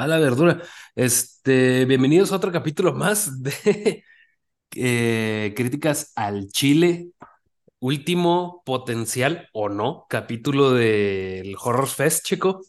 A 0.00 0.06
la 0.06 0.18
verdura. 0.18 0.62
Este, 0.94 1.84
bienvenidos 1.84 2.32
a 2.32 2.36
otro 2.36 2.50
capítulo 2.50 2.94
más 2.94 3.42
de 3.42 4.02
eh, 4.74 5.52
críticas 5.54 6.12
al 6.16 6.48
Chile. 6.48 7.10
Último 7.80 8.62
potencial 8.64 9.48
o 9.52 9.68
no 9.68 10.06
capítulo 10.08 10.72
del 10.72 11.54
Horror 11.60 11.86
Fest, 11.88 12.24
chico. 12.26 12.62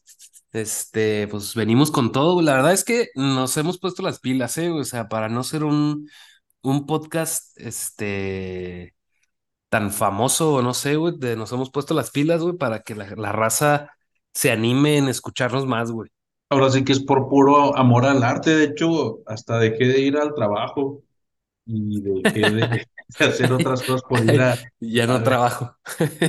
Este, 0.52 1.28
pues 1.30 1.56
venimos 1.56 1.92
con 1.92 2.12
todo. 2.12 2.42
La 2.42 2.56
verdad 2.56 2.74
es 2.74 2.84
que 2.84 3.08
nos 3.16 3.56
hemos 3.58 3.80
puesto 3.80 4.04
las 4.04 4.20
pilas, 4.20 4.58
¿eh? 4.58 4.70
O 4.70 4.84
sea, 4.84 5.08
para 5.08 5.30
no 5.30 5.44
ser 5.46 5.64
un, 5.64 6.10
un 6.64 6.86
podcast, 6.86 7.58
este, 7.62 8.94
tan 9.70 9.92
famoso, 9.92 10.56
o 10.56 10.62
no 10.64 10.74
sé, 10.74 10.98
güey, 10.98 11.16
nos 11.38 11.52
hemos 11.54 11.72
puesto 11.72 11.94
las 11.94 12.12
pilas, 12.12 12.42
güey, 12.42 12.58
para 12.58 12.82
que 12.84 12.96
la, 12.96 13.10
la 13.18 13.32
raza 13.34 13.92
se 14.34 14.52
anime 14.52 14.98
en 14.98 15.10
escucharnos 15.10 15.68
más, 15.68 15.92
güey. 15.92 16.10
Ahora 16.52 16.70
sí 16.72 16.84
que 16.86 16.94
es 16.94 17.02
por 17.04 17.30
puro 17.30 17.78
amor 17.78 18.06
al 18.06 18.24
arte. 18.24 18.56
De 18.56 18.66
hecho, 18.66 19.22
hasta 19.28 19.60
dejé 19.60 19.86
de 19.88 20.02
ir 20.02 20.18
al 20.18 20.36
trabajo 20.36 21.04
y 21.66 22.02
dejé 22.02 22.52
de, 22.52 22.88
de 23.20 23.26
hacer 23.26 23.54
otras 23.54 23.84
cosas 23.84 24.04
por 24.10 24.26
ir 24.26 24.42
a, 24.42 24.58
Ya 24.82 25.08
no 25.08 25.24
trabajo. 25.24 25.78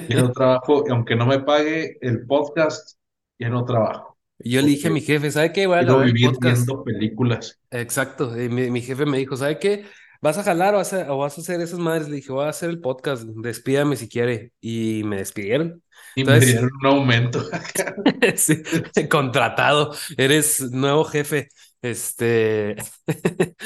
ya 0.08 0.16
no 0.18 0.32
trabajo, 0.32 0.84
aunque 0.90 1.16
no 1.16 1.26
me 1.26 1.40
pague 1.40 1.98
el 2.02 2.26
podcast, 2.26 2.98
ya 3.38 3.50
no 3.50 3.64
trabajo, 3.64 4.18
Yo 4.38 4.60
le 4.62 4.68
dije 4.68 4.88
a 4.88 4.90
mi 4.90 5.00
jefe, 5.00 5.30
¿sabe 5.30 5.52
qué? 5.52 5.66
Voy 5.66 5.78
a 5.78 5.82
grabar 5.82 6.12
vivir 6.12 6.32
podcast. 6.32 6.66
viendo 6.66 6.84
películas 6.84 7.60
Exacto. 7.70 8.40
y 8.40 8.48
mi, 8.48 8.70
mi 8.70 8.82
jefe 8.82 9.06
me 9.06 9.18
dijo, 9.18 9.36
¿sabe 9.36 9.58
qué? 9.58 9.86
¿Vas 10.20 10.38
a 10.38 10.44
jalar 10.44 10.74
o 10.74 10.78
vas 10.78 10.92
a, 10.92 11.12
o 11.12 11.18
vas 11.18 11.38
a 11.38 11.40
hacer 11.40 11.60
esas 11.60 11.78
madres? 11.80 12.08
Le 12.08 12.16
dije, 12.16 12.32
voy 12.32 12.44
a 12.44 12.48
hacer 12.50 12.70
el 12.70 12.80
podcast, 12.80 13.24
despídame 13.24 13.96
si 13.96 14.08
quiere. 14.08 14.52
Y 14.60 15.02
me 15.04 15.16
despidieron. 15.18 15.82
Y 16.14 16.24
me 16.24 16.40
Entonces, 16.40 16.46
dieron 16.46 16.70
un 16.80 16.86
aumento. 16.86 17.44
sí, 18.36 18.62
contratado, 19.08 19.94
eres 20.16 20.60
nuevo 20.70 21.04
jefe. 21.04 21.48
Este, 21.80 22.76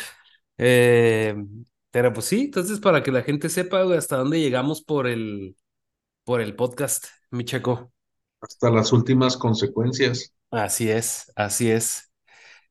eh, 0.58 1.34
pero 1.91 2.12
pues 2.12 2.27
sí, 2.27 2.42
entonces 2.47 2.80
para 2.80 3.03
que 3.03 3.12
la 3.12 3.22
gente 3.22 3.48
sepa, 3.48 3.83
güey, 3.83 3.98
hasta 3.98 4.16
dónde 4.19 4.41
llegamos 4.41 4.83
por 4.83 5.06
el, 5.06 5.56
por 6.25 6.41
el 6.41 6.56
podcast, 6.56 7.06
mi 7.30 7.44
checo. 7.44 7.92
Hasta 8.41 8.70
las 8.70 8.92
últimas 8.92 9.36
consecuencias. 9.36 10.33
Así 10.50 10.91
es, 10.91 11.33
así 11.36 11.70
es. 11.70 12.12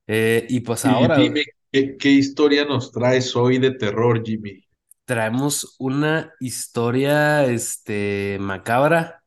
Eh, 0.08 0.46
y 0.50 0.62
pues 0.62 0.86
Y 0.86 0.88
ahora, 0.88 1.18
güey, 1.20 1.30
dime, 1.30 1.44
¿qué, 1.72 1.98
qué 1.98 2.10
historia 2.12 2.66
nos 2.66 2.92
traes 2.92 3.36
hoy 3.36 3.58
de 3.60 3.72
terror, 3.72 4.24
Jimmy? 4.26 4.64
traemos 5.06 5.76
una 5.80 6.34
historia, 6.40 7.46
este, 7.46 8.38
macabra, 8.40 9.24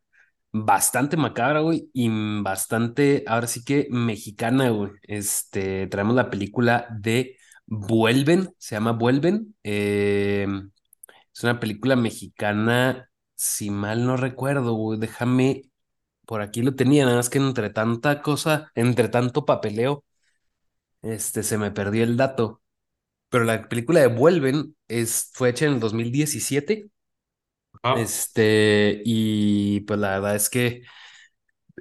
bastante 0.53 1.17
macabra, 1.17 1.61
güey, 1.61 1.91
y 1.93 2.09
bastante, 2.43 3.25
ahora 3.27 3.47
sí 3.47 3.65
que 3.65 3.89
mexicana, 3.91 4.71
güey. 4.71 4.93
Este, 5.03 5.87
traemos 5.89 6.15
la 6.17 6.31
película 6.31 6.87
de 6.99 7.37
Vuelven, 7.67 8.51
se 8.59 8.77
llama 8.77 8.93
Vuelven. 8.93 9.57
eh, 9.63 10.47
es 11.35 11.43
una 11.45 11.61
película 11.61 11.97
mexicana, 11.97 13.11
si 13.35 13.71
mal 13.71 14.05
no 14.07 14.17
recuerdo, 14.17 14.75
güey, 14.75 14.99
déjame, 14.99 15.63
por 16.27 16.43
aquí 16.43 16.63
lo 16.63 16.75
tenía, 16.77 17.05
nada 17.05 17.17
más 17.19 17.31
que 17.31 17.39
entre 17.39 17.71
tanta 17.71 18.23
cosa, 18.23 18.71
entre 18.75 19.09
tanto 19.09 19.47
papeleo, 19.47 20.05
este, 21.03 21.43
se 21.43 21.59
me 21.59 21.71
perdió 21.71 22.05
el 22.05 22.17
dato. 22.17 22.63
Pero 23.31 23.45
la 23.45 23.69
película 23.69 24.01
de 24.01 24.09
Vuelven 24.09 24.77
es, 24.89 25.31
fue 25.35 25.51
hecha 25.51 25.67
en 25.67 25.75
el 25.75 25.81
2017. 25.81 26.91
Este, 27.97 29.03
y 29.05 29.81
pues 29.81 29.99
la 30.01 30.11
verdad 30.21 30.37
es 30.37 30.51
que 30.51 30.83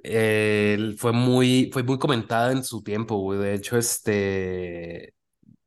eh, 0.03 0.95
fue 0.97 1.11
muy, 1.13 1.69
fue 1.73 1.83
muy 1.83 1.99
comentada 1.99 2.51
en 2.51 2.63
su 2.63 2.83
tiempo, 2.83 3.17
güey. 3.17 3.39
De 3.39 3.53
hecho, 3.55 3.77
este, 3.77 5.13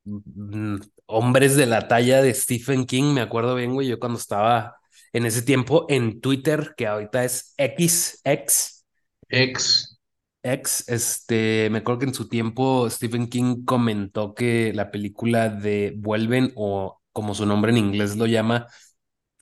mm, 0.04 0.76
hombres 1.06 1.56
de 1.56 1.66
la 1.66 1.88
talla 1.88 2.22
de 2.22 2.34
Stephen 2.34 2.86
King, 2.86 3.14
me 3.14 3.20
acuerdo 3.20 3.54
bien, 3.54 3.74
güey, 3.74 3.88
yo 3.88 3.98
cuando 3.98 4.18
estaba 4.18 4.76
en 5.12 5.26
ese 5.26 5.42
tiempo 5.42 5.86
en 5.88 6.20
Twitter, 6.20 6.74
que 6.76 6.86
ahorita 6.86 7.24
es 7.24 7.54
X, 7.56 8.20
X, 8.24 8.84
Ex, 9.28 9.98
X, 10.42 10.84
este, 10.88 11.68
me 11.70 11.78
acuerdo 11.78 12.00
que 12.00 12.06
en 12.06 12.14
su 12.14 12.28
tiempo 12.28 12.88
Stephen 12.88 13.28
King 13.28 13.64
comentó 13.64 14.34
que 14.34 14.72
la 14.74 14.90
película 14.90 15.48
de 15.48 15.94
Vuelven, 15.96 16.52
o 16.56 17.00
como 17.12 17.34
su 17.34 17.44
nombre 17.46 17.72
en 17.72 17.78
inglés 17.78 18.16
lo 18.16 18.26
llama, 18.26 18.66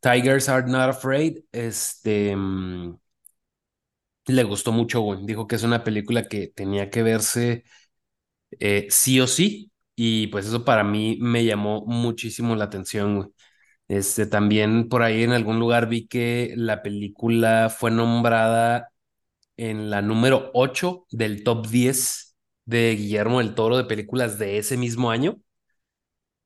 Tigers 0.01 0.49
Are 0.49 0.67
Not 0.67 0.91
Afraid, 0.91 1.39
este, 1.53 2.35
mm, 2.37 2.97
le 4.27 4.45
gustó 4.45 4.73
mucho, 4.73 5.01
güey. 5.01 5.21
Dijo 5.25 5.47
que 5.47 5.57
es 5.57 5.63
una 5.63 5.85
película 5.85 6.29
que 6.29 6.49
tenía 6.49 6.91
que 6.91 7.03
verse 7.03 7.65
eh, 8.61 8.87
sí 8.91 9.21
o 9.21 9.27
sí, 9.27 9.73
y 9.97 10.29
pues 10.29 10.47
eso 10.47 10.65
para 10.65 10.85
mí 10.85 11.19
me 11.21 11.45
llamó 11.45 11.85
muchísimo 11.87 12.57
la 12.57 12.65
atención, 12.67 13.17
güey. 13.19 13.29
Este, 13.89 14.27
también 14.27 14.89
por 14.89 15.03
ahí 15.03 15.25
en 15.25 15.33
algún 15.33 15.61
lugar 15.61 15.89
vi 15.89 16.09
que 16.09 16.55
la 16.57 16.83
película 16.83 17.71
fue 17.71 17.91
nombrada 17.93 18.91
en 19.57 19.91
la 19.91 20.03
número 20.03 20.51
8 20.55 21.07
del 21.11 21.45
top 21.45 21.69
10 21.69 22.37
de 22.67 22.97
Guillermo 22.97 23.39
del 23.41 23.55
Toro 23.55 23.77
de 23.79 23.85
películas 23.85 24.39
de 24.39 24.59
ese 24.59 24.77
mismo 24.79 25.11
año. 25.11 25.39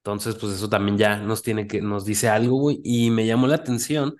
Entonces, 0.04 0.34
pues 0.36 0.54
eso 0.54 0.68
también 0.68 0.98
ya 0.98 1.16
nos 1.18 1.42
tiene 1.42 1.66
que, 1.68 1.80
nos 1.80 2.04
dice 2.04 2.28
algo, 2.28 2.56
güey, 2.58 2.80
y 2.82 3.10
me 3.10 3.26
llamó 3.26 3.46
la 3.46 3.56
atención 3.56 4.16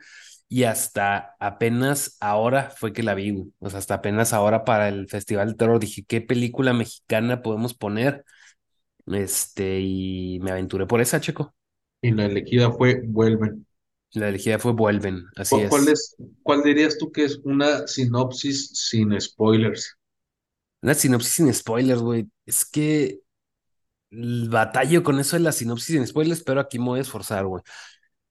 y 0.49 0.65
hasta 0.65 1.35
apenas 1.41 2.17
ahora 2.21 2.71
fue 2.77 2.93
que 2.93 3.03
la 3.03 3.15
vi, 3.15 3.31
güey. 3.33 3.53
O 3.59 3.71
sea, 3.71 3.79
hasta 3.81 3.95
apenas 3.95 4.33
ahora 4.33 4.65
para 4.65 4.89
el 4.89 5.09
Festival 5.09 5.49
de 5.49 5.55
Terror 5.55 5.81
dije, 5.81 6.05
¿qué 6.07 6.21
película 6.21 6.73
mexicana 6.73 7.43
podemos 7.43 7.75
poner? 7.75 8.25
Este, 9.07 9.81
y 9.81 10.39
me 10.41 10.53
aventuré 10.53 10.87
por 10.87 11.01
esa, 11.01 11.21
Checo. 11.21 11.55
y 12.03 12.13
la 12.13 12.27
elegida 12.27 12.71
fue 12.71 13.01
Vuelven. 13.05 13.67
La 14.13 14.29
elegida 14.29 14.59
fue 14.59 14.73
Vuelven, 14.73 15.25
así 15.37 15.57
¿Cuál, 15.57 15.69
cuál 15.69 15.89
es. 15.89 15.89
es, 15.89 16.17
cuál 16.43 16.63
dirías 16.63 16.99
tú 16.99 17.11
que 17.11 17.25
es 17.25 17.41
una 17.45 17.87
sinopsis 17.87 18.69
sin 18.75 19.19
spoilers? 19.19 19.97
Una 20.83 20.95
sinopsis 20.95 21.33
sin 21.33 21.53
spoilers, 21.55 22.03
güey. 22.03 22.29
Es 22.45 22.65
que 22.67 23.22
batallo 24.49 25.03
con 25.03 25.19
eso 25.21 25.37
de 25.37 25.43
la 25.43 25.53
sinopsis 25.53 25.97
sin 25.97 26.07
spoilers, 26.07 26.43
pero 26.43 26.61
aquí 26.61 26.79
me 26.79 26.87
voy 26.87 26.99
a 27.01 27.03
esforzar, 27.03 27.47
güey. 27.47 27.63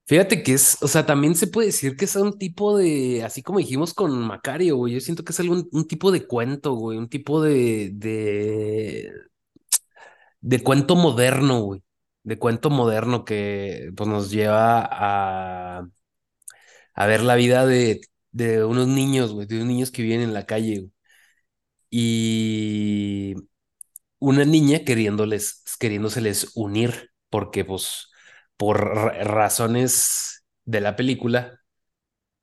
Fíjate 0.08 0.44
que 0.44 0.54
es, 0.54 0.78
o 0.84 0.88
sea, 0.90 1.06
también 1.06 1.36
se 1.36 1.48
puede 1.48 1.68
decir 1.68 1.96
que 1.98 2.06
es 2.06 2.16
un 2.18 2.38
tipo 2.38 2.78
de, 2.78 3.24
así 3.24 3.44
como 3.44 3.60
dijimos 3.60 3.94
con 3.94 4.12
Macario, 4.20 4.78
güey, 4.78 4.94
yo 4.96 5.00
siento 5.02 5.24
que 5.24 5.32
es 5.34 5.40
algún, 5.40 5.70
un 5.72 5.88
tipo 5.88 6.12
de 6.12 6.28
cuento, 6.28 6.74
güey, 6.76 6.98
un 6.98 7.10
tipo 7.10 7.42
de, 7.42 7.92
de, 7.94 9.12
de 10.42 10.64
cuento 10.64 10.96
moderno, 10.96 11.62
güey, 11.62 11.84
de 12.24 12.38
cuento 12.40 12.70
moderno 12.70 13.26
que 13.26 13.92
pues 13.96 14.10
nos 14.10 14.32
lleva 14.32 14.82
a, 14.92 15.88
a 16.94 17.06
ver 17.08 17.22
la 17.22 17.36
vida 17.36 17.66
de, 17.66 18.02
de 18.32 18.64
unos 18.66 18.88
niños, 18.88 19.34
güey, 19.34 19.48
de 19.48 19.56
unos 19.58 19.68
niños 19.68 19.92
que 19.92 20.04
viven 20.04 20.22
en 20.22 20.34
la 20.34 20.46
calle, 20.46 20.80
güey, 20.80 20.92
y 21.90 23.36
una 24.22 24.46
niña 24.46 24.82
queriéndoles, 24.86 25.64
queriéndoseles 25.80 26.54
unir, 26.56 27.12
porque 27.32 27.66
pues 27.66 28.10
por 28.58 28.82
ra- 28.96 29.26
razones 29.26 30.46
de 30.66 30.82
la 30.82 30.98
película 30.98 31.60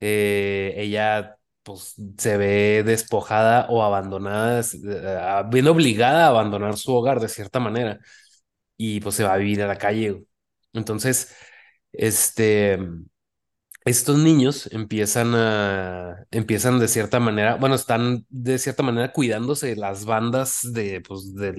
eh, 0.00 0.75
ella 0.78 1.37
pues 1.62 1.94
se 2.19 2.37
ve 2.39 2.83
despojada 2.84 3.66
o 3.71 3.83
abandonada, 3.83 4.60
eh, 4.63 5.42
bien 5.51 5.69
obligada 5.69 6.27
a 6.27 6.28
abandonar 6.28 6.77
su 6.78 6.95
hogar 6.95 7.21
de 7.21 7.28
cierta 7.28 7.60
manera 7.60 7.98
y 8.77 9.01
pues 9.01 9.16
se 9.16 9.24
va 9.24 9.34
a 9.34 9.36
vivir 9.39 9.63
a 9.63 9.66
la 9.69 9.78
calle. 9.78 10.24
Entonces, 10.72 11.34
este, 11.92 12.78
estos 13.88 14.18
niños 14.18 14.68
empiezan 14.72 15.34
a, 15.34 16.26
empiezan 16.30 16.78
de 16.80 16.88
cierta 16.88 17.20
manera, 17.20 17.56
bueno, 17.56 17.74
están 17.74 18.26
de 18.28 18.58
cierta 18.58 18.82
manera 18.82 19.12
cuidándose 19.12 19.68
de 19.68 19.76
las 19.76 20.04
bandas 20.04 20.60
de, 20.72 21.00
pues, 21.02 21.34
de 21.34 21.54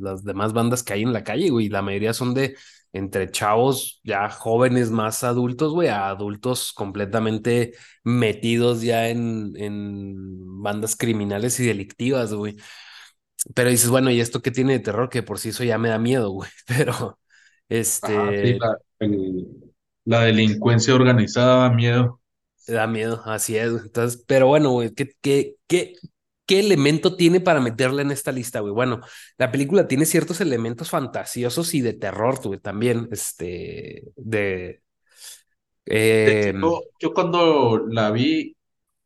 las 0.00 0.24
demás 0.24 0.52
bandas 0.52 0.82
que 0.82 0.94
hay 0.94 1.02
en 1.02 1.12
la 1.12 1.24
calle, 1.24 1.50
güey. 1.50 1.68
La 1.68 1.82
mayoría 1.82 2.14
son 2.14 2.34
de 2.34 2.56
entre 2.92 3.30
chavos 3.30 4.00
ya 4.04 4.30
jóvenes 4.30 4.90
más 4.90 5.22
adultos, 5.24 5.72
güey, 5.72 5.88
a 5.88 6.08
adultos 6.08 6.72
completamente 6.72 7.74
metidos 8.04 8.82
ya 8.82 9.08
en, 9.08 9.52
en 9.56 10.62
bandas 10.62 10.96
criminales 10.96 11.60
y 11.60 11.66
delictivas, 11.66 12.32
güey. 12.34 12.56
Pero 13.54 13.70
dices, 13.70 13.90
bueno, 13.90 14.10
¿y 14.10 14.20
esto 14.20 14.42
qué 14.42 14.50
tiene 14.50 14.74
de 14.74 14.80
terror? 14.80 15.08
Que 15.08 15.22
por 15.22 15.38
sí 15.38 15.50
eso 15.50 15.64
ya 15.64 15.78
me 15.78 15.88
da 15.88 15.98
miedo, 15.98 16.30
güey. 16.30 16.50
Pero, 16.66 17.18
Ajá, 18.00 18.32
sí, 18.40 18.48
este, 18.48 18.58
la, 18.58 18.78
el- 19.00 19.65
la 20.06 20.22
delincuencia 20.22 20.94
organizada 20.94 21.68
da 21.68 21.70
miedo. 21.70 22.20
Da 22.66 22.86
miedo, 22.86 23.20
así 23.26 23.56
es. 23.56 23.68
Entonces, 23.68 24.24
pero 24.26 24.46
bueno, 24.46 24.70
güey, 24.70 24.94
¿qué, 24.94 25.10
qué, 25.20 25.56
qué, 25.66 25.94
qué 26.46 26.60
elemento 26.60 27.16
tiene 27.16 27.40
para 27.40 27.60
meterla 27.60 28.02
en 28.02 28.12
esta 28.12 28.32
lista, 28.32 28.60
güey? 28.60 28.72
Bueno, 28.72 29.00
la 29.36 29.50
película 29.50 29.86
tiene 29.86 30.06
ciertos 30.06 30.40
elementos 30.40 30.90
fantasiosos 30.90 31.74
y 31.74 31.80
de 31.80 31.92
terror, 31.92 32.40
güey, 32.42 32.58
también, 32.60 33.08
este, 33.10 34.04
de... 34.16 34.80
Hecho, 35.88 36.48
eh, 36.48 36.54
yo, 36.60 36.80
yo 36.98 37.14
cuando 37.14 37.86
la 37.88 38.10
vi 38.10 38.56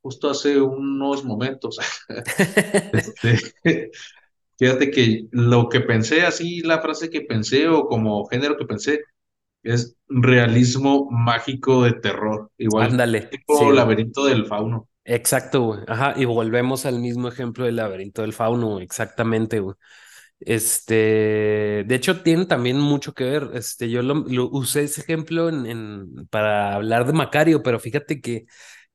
justo 0.01 0.31
hace 0.31 0.61
unos 0.61 1.25
momentos, 1.25 1.79
este, 2.93 3.91
Fíjate 4.61 4.91
que 4.91 5.27
lo 5.31 5.71
que 5.71 5.81
pensé, 5.81 6.21
así 6.21 6.61
la 6.61 6.83
frase 6.83 7.09
que 7.09 7.23
pensé 7.23 7.67
o 7.67 7.87
como 7.87 8.27
género 8.27 8.59
que 8.59 8.67
pensé, 8.67 9.01
es 9.63 9.97
realismo 10.09 11.09
mágico 11.11 11.85
de 11.85 11.93
terror, 11.95 12.51
igual 12.59 12.89
Ándale, 12.89 13.21
tipo 13.31 13.71
laberinto 13.73 14.25
del 14.27 14.47
fauno. 14.47 14.89
Exacto, 15.05 15.63
güey. 15.63 15.81
Ajá, 15.89 16.15
y 16.17 16.25
volvemos 16.25 16.87
al 16.87 17.01
mismo 17.01 17.29
ejemplo 17.29 17.65
del 17.65 17.77
laberinto 17.77 18.23
del 18.23 18.33
fauno, 18.33 18.69
güey. 18.73 18.85
Exactamente, 18.85 19.61
güey. 19.61 19.75
Este, 20.41 21.85
de 21.87 21.95
hecho, 21.95 22.23
tiene 22.23 22.47
también 22.47 22.79
mucho 22.81 23.15
que 23.15 23.25
ver. 23.25 23.51
Este, 23.55 23.91
yo 23.91 24.03
lo, 24.03 24.15
lo 24.29 24.49
usé 24.51 24.85
ese 24.85 25.03
ejemplo 25.03 25.49
en, 25.49 25.67
en- 25.67 26.27
para 26.29 26.75
hablar 26.75 27.07
de 27.07 27.13
Macario, 27.15 27.63
pero 27.63 27.81
fíjate 27.81 28.21
que 28.21 28.47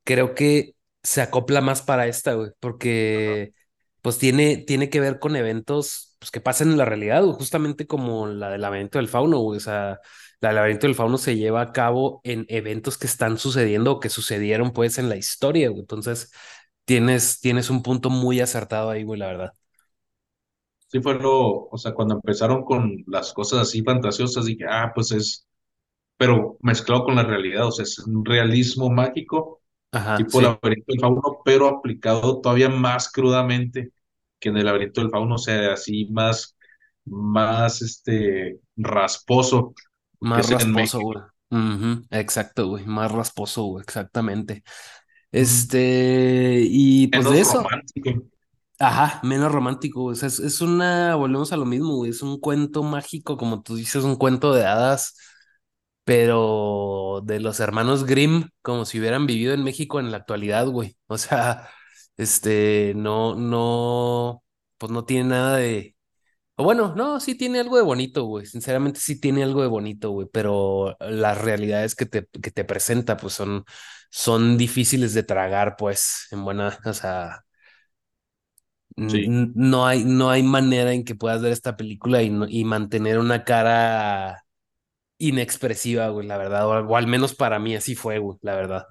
creo 0.03 0.35
que 0.35 0.75
se 1.03 1.21
acopla 1.21 1.61
más 1.61 1.81
para 1.83 2.07
esta, 2.07 2.33
güey, 2.35 2.51
porque 2.59 3.53
pues 4.01 4.17
tiene, 4.19 4.57
tiene 4.57 4.89
que 4.89 4.99
ver 5.01 5.19
con 5.19 5.35
eventos 5.35 6.15
pues, 6.19 6.31
que 6.31 6.41
pasan 6.41 6.71
en 6.71 6.77
la 6.77 6.85
realidad, 6.85 7.23
güey, 7.23 7.35
justamente 7.37 7.87
como 7.87 8.27
la 8.27 8.49
del 8.51 8.61
laberinto 8.61 8.99
del 8.99 9.07
fauno, 9.09 9.39
güey. 9.39 9.57
O 9.57 9.61
sea, 9.61 9.99
la 10.49 10.53
laberinto 10.53 10.87
del 10.87 10.95
fauno 10.95 11.17
se 11.17 11.35
lleva 11.37 11.61
a 11.61 11.71
cabo 11.73 12.21
en 12.23 12.45
eventos 12.49 12.97
que 12.97 13.07
están 13.07 13.37
sucediendo 13.37 13.93
o 13.93 13.99
que 13.99 14.09
sucedieron, 14.09 14.71
pues, 14.73 14.97
en 14.97 15.09
la 15.09 15.17
historia, 15.17 15.69
güey. 15.69 15.81
Entonces, 15.81 16.31
tienes, 16.85 17.39
tienes 17.39 17.69
un 17.69 17.83
punto 17.83 18.09
muy 18.09 18.39
acertado 18.41 18.89
ahí, 18.91 19.03
güey, 19.03 19.19
la 19.19 19.27
verdad. 19.27 19.53
Sí 20.87 21.01
fue 21.01 21.15
lo, 21.15 21.67
o 21.67 21.77
sea, 21.77 21.93
cuando 21.93 22.15
empezaron 22.15 22.63
con 22.63 23.03
las 23.07 23.33
cosas 23.33 23.59
así 23.61 23.83
fantasiosas, 23.83 24.45
dije, 24.45 24.65
ah, 24.69 24.91
pues 24.95 25.11
es, 25.11 25.47
pero 26.17 26.57
mezclado 26.61 27.05
con 27.05 27.15
la 27.15 27.23
realidad, 27.23 27.67
o 27.67 27.71
sea, 27.71 27.83
es 27.83 27.99
un 27.99 28.25
realismo 28.25 28.89
mágico, 28.89 29.61
Ajá, 29.91 30.17
tipo 30.17 30.39
sí. 30.39 30.43
laberinto 30.43 30.85
del 30.93 31.01
fauno, 31.01 31.21
pero 31.45 31.67
aplicado 31.67 32.41
todavía 32.41 32.69
más 32.69 33.11
crudamente 33.11 33.91
que 34.39 34.49
en 34.49 34.57
el 34.57 34.65
laberinto 34.65 35.01
del 35.01 35.11
fauno, 35.11 35.35
o 35.35 35.37
sea, 35.39 35.73
así 35.73 36.07
más, 36.11 36.57
más, 37.05 37.81
este, 37.81 38.59
rasposo, 38.77 39.73
Más 40.25 40.49
rasposo, 40.49 40.99
güey. 40.99 41.19
Exacto, 42.11 42.67
güey. 42.67 42.85
Más 42.85 43.11
rasposo, 43.11 43.63
güey. 43.63 43.83
Exactamente. 43.83 44.63
Este, 45.31 46.61
y 46.63 47.07
pues 47.07 47.29
de 47.29 47.39
eso, 47.41 47.61
romántico. 47.61 48.23
ajá, 48.79 49.19
menos 49.23 49.51
romántico. 49.51 50.05
O 50.05 50.15
sea, 50.15 50.27
es, 50.27 50.39
es 50.39 50.61
una, 50.61 51.15
volvemos 51.15 51.51
a 51.53 51.57
lo 51.57 51.65
mismo, 51.65 51.95
güey. 51.97 52.11
Es 52.11 52.21
un 52.21 52.39
cuento 52.39 52.83
mágico, 52.83 53.37
como 53.37 53.61
tú 53.61 53.75
dices, 53.75 54.03
un 54.03 54.15
cuento 54.15 54.53
de 54.53 54.65
hadas, 54.65 55.15
pero 56.03 57.21
de 57.25 57.39
los 57.39 57.59
hermanos 57.59 58.05
Grimm, 58.05 58.49
como 58.61 58.85
si 58.85 58.99
hubieran 58.99 59.27
vivido 59.27 59.53
en 59.53 59.63
México 59.63 59.99
en 59.99 60.11
la 60.11 60.17
actualidad, 60.17 60.67
güey. 60.67 60.97
O 61.07 61.17
sea, 61.17 61.69
este, 62.17 62.93
no, 62.95 63.35
no, 63.35 64.43
pues 64.77 64.91
no 64.91 65.05
tiene 65.05 65.29
nada 65.29 65.57
de 65.57 65.94
o 66.57 66.63
bueno, 66.63 66.93
no, 66.95 67.19
sí 67.19 67.35
tiene 67.35 67.59
algo 67.59 67.77
de 67.77 67.83
bonito, 67.83 68.23
güey. 68.25 68.45
Sinceramente 68.45 68.99
sí 68.99 69.19
tiene 69.19 69.43
algo 69.43 69.61
de 69.61 69.67
bonito, 69.67 70.11
güey. 70.11 70.27
Pero 70.31 70.95
las 70.99 71.37
realidades 71.41 71.95
que 71.95 72.05
te, 72.05 72.27
que 72.27 72.51
te 72.51 72.63
presenta, 72.65 73.17
pues 73.17 73.33
son, 73.33 73.65
son 74.09 74.57
difíciles 74.57 75.13
de 75.13 75.23
tragar, 75.23 75.75
pues, 75.77 76.27
en 76.31 76.43
buena, 76.45 76.77
o 76.85 76.93
sea, 76.93 77.43
Sí, 79.07 79.35
no 79.55 79.85
hay, 79.87 80.03
no 80.05 80.29
hay 80.29 80.43
manera 80.43 80.93
en 80.93 81.03
que 81.03 81.15
puedas 81.15 81.41
ver 81.41 81.51
esta 81.51 81.75
película 81.77 82.21
y, 82.23 82.29
no- 82.29 82.47
y 82.47 82.63
mantener 82.63 83.19
una 83.19 83.43
cara 83.43 84.43
inexpresiva, 85.19 86.09
güey, 86.09 86.27
la 86.27 86.37
verdad. 86.37 86.67
O, 86.67 86.87
o 86.87 86.97
al 86.97 87.07
menos 87.07 87.35
para 87.35 87.59
mí 87.59 87.75
así 87.75 87.95
fue, 87.95 88.19
güey, 88.19 88.37
la 88.43 88.55
verdad. 88.55 88.87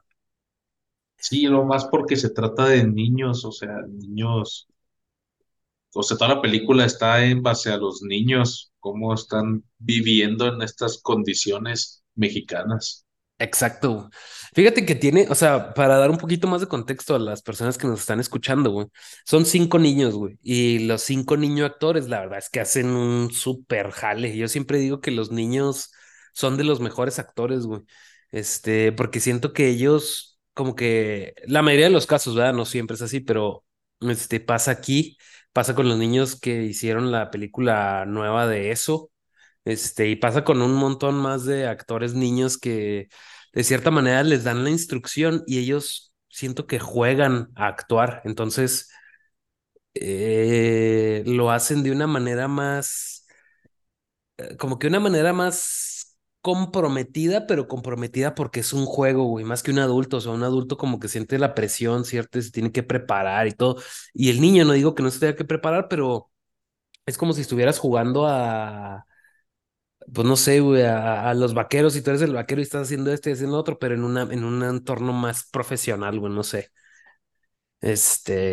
sí, 1.16 1.46
lo 1.46 1.64
más 1.64 1.86
porque 1.86 2.16
se 2.16 2.30
trata 2.30 2.66
de 2.66 2.84
niños, 2.86 3.44
o 3.44 3.52
sea, 3.52 3.78
niños 3.88 4.66
O 5.94 6.02
sea, 6.02 6.16
toda 6.16 6.36
la 6.36 6.42
película 6.42 6.84
está 6.84 7.24
en 7.24 7.42
base 7.42 7.70
a 7.70 7.76
los 7.78 8.02
niños, 8.02 8.72
cómo 8.80 9.14
están 9.14 9.64
viviendo 9.78 10.48
en 10.48 10.62
estas 10.62 10.98
condiciones 11.02 12.04
mexicanas. 12.14 13.06
Exacto. 13.38 14.10
Fíjate 14.54 14.86
que 14.86 14.94
tiene, 14.94 15.26
o 15.28 15.34
sea, 15.34 15.74
para 15.74 15.98
dar 15.98 16.10
un 16.10 16.18
poquito 16.18 16.46
más 16.46 16.60
de 16.60 16.68
contexto 16.68 17.16
a 17.16 17.18
las 17.18 17.42
personas 17.42 17.76
que 17.76 17.86
nos 17.88 18.00
están 18.00 18.20
escuchando, 18.20 18.70
güey, 18.70 18.86
son 19.24 19.44
cinco 19.44 19.78
niños, 19.78 20.14
güey, 20.14 20.38
y 20.42 20.80
los 20.80 21.02
cinco 21.02 21.36
niños 21.36 21.68
actores, 21.70 22.08
la 22.08 22.20
verdad 22.20 22.38
es 22.38 22.48
que 22.48 22.60
hacen 22.60 22.86
un 22.90 23.32
súper 23.32 23.90
jale. 23.90 24.36
Yo 24.36 24.46
siempre 24.48 24.78
digo 24.78 25.00
que 25.00 25.10
los 25.10 25.32
niños 25.32 25.90
son 26.32 26.56
de 26.56 26.64
los 26.64 26.80
mejores 26.80 27.18
actores, 27.18 27.66
güey, 27.66 27.82
este, 28.30 28.92
porque 28.92 29.20
siento 29.20 29.52
que 29.52 29.68
ellos, 29.68 30.38
como 30.54 30.76
que, 30.76 31.34
la 31.46 31.62
mayoría 31.62 31.86
de 31.86 31.92
los 31.92 32.06
casos, 32.06 32.36
¿verdad? 32.36 32.54
No 32.54 32.64
siempre 32.64 32.94
es 32.94 33.02
así, 33.02 33.20
pero, 33.20 33.63
este, 34.10 34.40
pasa 34.40 34.70
aquí, 34.72 35.18
pasa 35.52 35.74
con 35.74 35.88
los 35.88 35.98
niños 35.98 36.38
que 36.40 36.64
hicieron 36.64 37.12
la 37.12 37.30
película 37.30 38.04
nueva 38.06 38.46
de 38.46 38.70
eso. 38.70 39.10
Este, 39.64 40.08
y 40.08 40.16
pasa 40.16 40.44
con 40.44 40.62
un 40.62 40.74
montón 40.74 41.16
más 41.16 41.44
de 41.46 41.66
actores 41.68 42.14
niños 42.14 42.58
que 42.58 43.08
de 43.52 43.64
cierta 43.64 43.90
manera 43.90 44.22
les 44.22 44.44
dan 44.44 44.64
la 44.64 44.70
instrucción 44.70 45.42
y 45.46 45.58
ellos 45.58 46.14
siento 46.28 46.66
que 46.66 46.78
juegan 46.78 47.50
a 47.56 47.68
actuar. 47.68 48.20
Entonces, 48.24 48.90
eh, 49.94 51.22
lo 51.26 51.50
hacen 51.50 51.82
de 51.82 51.92
una 51.92 52.06
manera 52.06 52.48
más, 52.48 53.26
eh, 54.38 54.56
como 54.56 54.78
que 54.78 54.86
una 54.86 55.00
manera 55.00 55.32
más 55.32 55.93
comprometida, 56.44 57.48
pero 57.48 57.68
comprometida 57.68 58.36
porque 58.36 58.60
es 58.60 58.74
un 58.74 58.86
juego, 58.86 59.24
güey, 59.26 59.44
más 59.46 59.64
que 59.64 59.72
un 59.72 59.80
adulto. 59.80 60.18
O 60.18 60.22
sea, 60.22 60.32
un 60.32 60.44
adulto 60.44 60.78
como 60.78 61.00
que 61.00 61.08
siente 61.08 61.38
la 61.40 61.54
presión, 61.56 62.04
¿cierto? 62.06 62.40
Se 62.42 62.52
tiene 62.52 62.72
que 62.72 62.84
preparar 62.84 63.48
y 63.48 63.52
todo. 63.54 63.78
Y 64.14 64.30
el 64.30 64.40
niño, 64.42 64.64
no 64.66 64.74
digo 64.74 64.94
que 64.94 65.02
no 65.04 65.10
se 65.10 65.20
tenga 65.20 65.36
que 65.36 65.46
preparar, 65.46 65.88
pero 65.88 66.30
es 67.06 67.18
como 67.18 67.32
si 67.34 67.42
estuvieras 67.42 67.78
jugando 67.80 68.26
a 68.28 69.06
pues 70.12 70.26
no 70.26 70.36
sé, 70.36 70.60
güey, 70.60 70.82
a, 70.82 71.30
a 71.30 71.34
los 71.34 71.54
vaqueros 71.54 71.96
y 71.96 72.02
tú 72.02 72.10
eres 72.10 72.22
el 72.22 72.34
vaquero 72.34 72.60
y 72.60 72.64
estás 72.64 72.82
haciendo 72.82 73.12
esto 73.12 73.30
y 73.30 73.32
haciendo 73.32 73.58
otro, 73.58 73.78
pero 73.78 73.94
en 73.94 74.04
una, 74.04 74.22
en 74.22 74.44
un 74.44 74.62
entorno 74.62 75.12
más 75.12 75.48
profesional, 75.50 76.20
güey, 76.20 76.32
no 76.32 76.42
sé. 76.42 76.70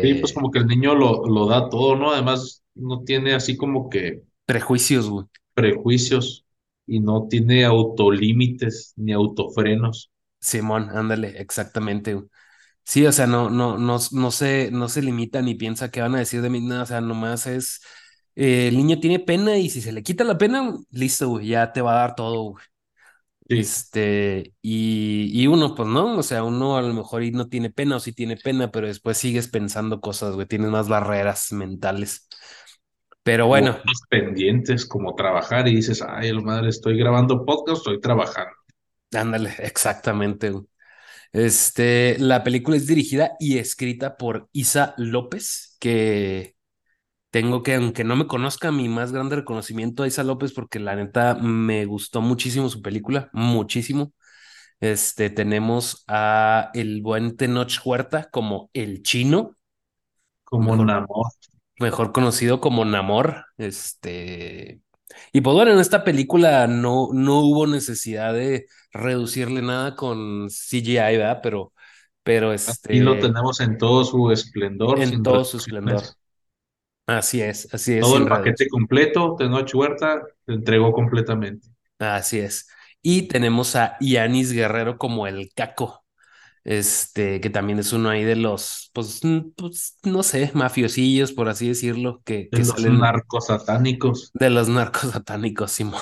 Sí, 0.00 0.14
pues 0.14 0.32
Este, 0.32 0.34
como 0.34 0.50
que 0.50 0.58
el 0.58 0.66
niño 0.66 0.94
lo, 0.94 1.26
lo 1.26 1.46
da 1.46 1.68
todo, 1.68 1.94
¿no? 1.96 2.12
Además, 2.12 2.64
no 2.74 3.04
tiene 3.04 3.34
así 3.34 3.56
como 3.56 3.88
que 3.88 4.22
prejuicios, 4.46 5.08
güey. 5.08 5.26
prejuicios 5.54 6.44
y 6.86 7.00
no 7.00 7.28
tiene 7.28 7.64
autolímites 7.64 8.92
ni 8.96 9.12
autofrenos. 9.12 10.10
Simón, 10.40 10.90
ándale, 10.90 11.40
exactamente. 11.40 12.20
Sí, 12.84 13.06
o 13.06 13.12
sea, 13.12 13.26
no, 13.26 13.50
no, 13.50 13.78
no, 13.78 13.98
no 14.12 14.30
se, 14.32 14.70
no 14.72 14.88
se 14.88 15.02
limita 15.02 15.42
ni 15.42 15.54
piensa 15.54 15.90
qué 15.90 16.00
van 16.02 16.14
a 16.16 16.18
decir 16.20 16.42
de 16.42 16.50
mí, 16.50 16.60
nada, 16.60 16.82
o 16.84 16.86
sea, 16.86 17.00
nomás 17.00 17.46
es, 17.46 17.80
eh, 18.36 18.68
el 18.68 18.76
niño 18.76 19.00
tiene 19.00 19.20
pena 19.20 19.58
y 19.58 19.70
si 19.70 19.82
se 19.82 19.92
le 19.92 20.02
quita 20.02 20.24
la 20.24 20.38
pena, 20.38 20.76
listo, 20.90 21.28
güey, 21.30 21.48
ya 21.48 21.72
te 21.72 21.82
va 21.82 21.92
a 21.94 21.96
dar 22.00 22.14
todo, 22.16 22.42
güey. 22.52 22.64
Sí, 23.48 23.60
Este, 23.60 24.54
y, 24.62 25.30
y 25.42 25.46
uno, 25.48 25.74
pues 25.76 25.88
no, 25.88 26.18
o 26.18 26.22
sea, 26.24 26.44
uno 26.44 26.76
a 26.78 26.82
lo 26.82 26.94
mejor 26.94 27.22
no 27.32 27.48
tiene 27.48 27.70
pena 27.70 27.96
o 27.96 28.00
sí 28.00 28.12
tiene 28.12 28.36
pena, 28.38 28.70
pero 28.72 28.86
después 28.88 29.18
sigues 29.18 29.48
pensando 29.48 30.00
cosas, 30.00 30.34
güey, 30.34 30.46
tienes 30.48 30.70
más 30.70 30.88
barreras 30.88 31.52
mentales. 31.52 32.28
Pero 33.22 33.46
bueno, 33.46 33.78
pendientes 34.08 34.86
como 34.86 35.14
trabajar 35.14 35.68
y 35.68 35.76
dices, 35.76 36.02
ay, 36.02 36.32
la 36.32 36.40
madre, 36.40 36.68
estoy 36.70 36.98
grabando 36.98 37.44
podcast, 37.44 37.78
estoy 37.78 38.00
trabajando. 38.00 38.52
ándale, 39.14 39.54
exactamente. 39.58 40.52
Este, 41.32 42.18
la 42.18 42.44
película 42.44 42.76
es 42.76 42.86
dirigida 42.86 43.32
y 43.38 43.58
escrita 43.58 44.16
por 44.16 44.48
Isa 44.52 44.94
López, 44.98 45.76
que 45.80 46.56
tengo 47.30 47.62
que, 47.62 47.76
aunque 47.76 48.04
no 48.04 48.16
me 48.16 48.26
conozca, 48.26 48.72
mi 48.72 48.88
más 48.88 49.12
grande 49.12 49.36
reconocimiento 49.36 50.02
a 50.02 50.06
Isa 50.08 50.24
López, 50.24 50.52
porque 50.52 50.80
la 50.80 50.96
neta 50.96 51.34
me 51.36 51.86
gustó 51.86 52.20
muchísimo 52.22 52.68
su 52.68 52.82
película, 52.82 53.30
muchísimo. 53.32 54.12
Este, 54.80 55.30
tenemos 55.30 56.04
a 56.08 56.70
el 56.74 57.02
buen 57.02 57.36
Tenoch 57.36 57.80
Huerta 57.84 58.28
como 58.30 58.70
el 58.74 59.02
chino, 59.02 59.56
Como 60.44 60.76
Namor. 60.76 61.26
Mejor 61.78 62.12
conocido 62.12 62.60
como 62.60 62.84
Namor. 62.84 63.46
Este, 63.58 64.80
y 65.32 65.40
pues 65.40 65.54
bueno, 65.54 65.72
en 65.72 65.78
esta 65.78 66.04
película 66.04 66.66
no, 66.66 67.08
no 67.12 67.40
hubo 67.40 67.66
necesidad 67.66 68.34
de 68.34 68.66
reducirle 68.92 69.62
nada 69.62 69.96
con 69.96 70.48
CGI, 70.50 71.16
¿verdad? 71.18 71.40
Pero, 71.42 71.72
pero 72.22 72.52
Aquí 72.66 73.00
lo 73.00 73.14
este, 73.14 73.18
tenemos 73.18 73.60
en 73.60 73.78
todo 73.78 74.04
su 74.04 74.30
esplendor, 74.30 75.00
en 75.00 75.22
todo 75.22 75.44
su 75.44 75.58
esplendor. 75.58 76.02
Así 77.06 77.40
es, 77.42 77.72
así 77.74 77.94
es, 77.94 78.00
Todo 78.00 78.16
el 78.18 78.26
paquete 78.28 78.64
redes. 78.64 78.70
completo, 78.70 79.36
Tenoch 79.38 79.74
Huerta, 79.74 80.22
te 80.44 80.54
entregó 80.54 80.92
completamente. 80.92 81.68
Así 81.98 82.38
es. 82.38 82.68
Y 83.02 83.28
tenemos 83.28 83.76
a 83.76 83.96
Yanis 84.00 84.52
Guerrero 84.52 84.98
como 84.98 85.26
el 85.26 85.50
Caco. 85.54 86.01
Este, 86.64 87.40
que 87.40 87.50
también 87.50 87.78
es 87.78 87.92
uno 87.92 88.08
ahí 88.10 88.24
de 88.24 88.36
los, 88.36 88.90
pues, 88.94 89.20
pues, 89.56 89.98
no 90.04 90.22
sé, 90.22 90.50
mafiosillos, 90.54 91.32
por 91.32 91.48
así 91.48 91.68
decirlo, 91.68 92.22
que, 92.24 92.48
De 92.50 92.58
que 92.58 92.64
los 92.64 92.68
salen 92.68 92.98
narcos 92.98 93.46
satánicos. 93.46 94.30
de 94.34 94.50
los 94.50 94.68
narcos 94.68 95.10
satánicos, 95.12 95.72
Simón. 95.72 96.00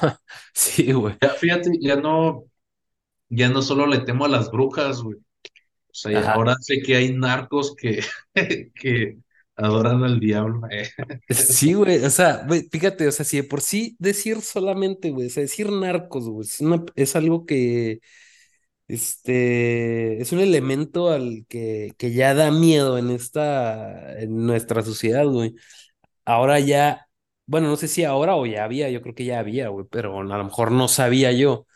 Sí, 0.55 0.93
güey. 0.93 1.17
Ya, 1.23 1.31
fíjate, 1.31 1.71
ya 1.81 1.97
no, 1.97 2.45
ya 3.29 3.49
no 3.50 3.62
solo 3.62 3.87
le 3.87 4.00
temo 4.00 4.25
a 4.26 4.29
las 4.29 4.50
brujas, 4.50 5.02
güey. 5.02 5.19
O 5.19 5.95
sea, 5.95 6.21
Ajá. 6.21 6.33
ahora 6.35 6.57
sé 6.61 6.83
que 6.83 6.97
hay 6.97 7.14
narcos 7.17 7.75
que, 7.76 8.02
que 8.75 9.19
adoran 9.57 10.05
al 10.05 10.21
diablo. 10.21 10.62
eh. 10.71 10.88
Sí, 11.29 11.75
güey, 11.75 12.05
o 12.05 12.11
sea, 12.11 12.45
güey, 12.47 12.69
fíjate, 12.71 13.07
o 13.09 13.12
sea, 13.12 13.25
si 13.25 13.38
de 13.38 13.45
por 13.45 13.61
sí 13.61 13.97
decir 13.99 14.40
solamente, 14.43 15.11
güey, 15.11 15.26
o 15.29 15.31
sea, 15.31 15.43
decir 15.43 15.71
narcos, 15.71 16.29
güey, 16.29 16.47
es, 16.47 16.61
una- 16.61 16.85
es 16.97 17.17
algo 17.17 17.47
que, 17.47 18.00
este, 18.94 20.20
es 20.20 20.32
un 20.32 20.40
elemento 20.40 21.11
al 21.11 21.47
que, 21.49 21.92
que 21.99 22.12
ya 22.12 22.35
da 22.35 22.50
miedo 22.50 22.99
en 22.99 23.11
esta, 23.11 24.20
en 24.20 24.47
nuestra 24.47 24.82
sociedad, 24.82 25.26
güey. 25.26 25.54
Ahora 26.25 26.61
ya, 26.61 27.09
bueno, 27.47 27.68
no 27.68 27.76
sé 27.76 27.88
si 27.88 28.04
ahora 28.04 28.37
o 28.37 28.47
ya 28.47 28.64
había, 28.64 28.90
yo 28.90 29.02
creo 29.02 29.14
que 29.14 29.25
ya 29.25 29.38
había, 29.40 29.68
güey, 29.68 29.87
pero 29.90 30.20
a 30.20 30.25
lo 30.25 30.44
mejor 30.44 30.73
no 30.73 30.88
sabía 30.88 31.32
yo, 31.32 31.66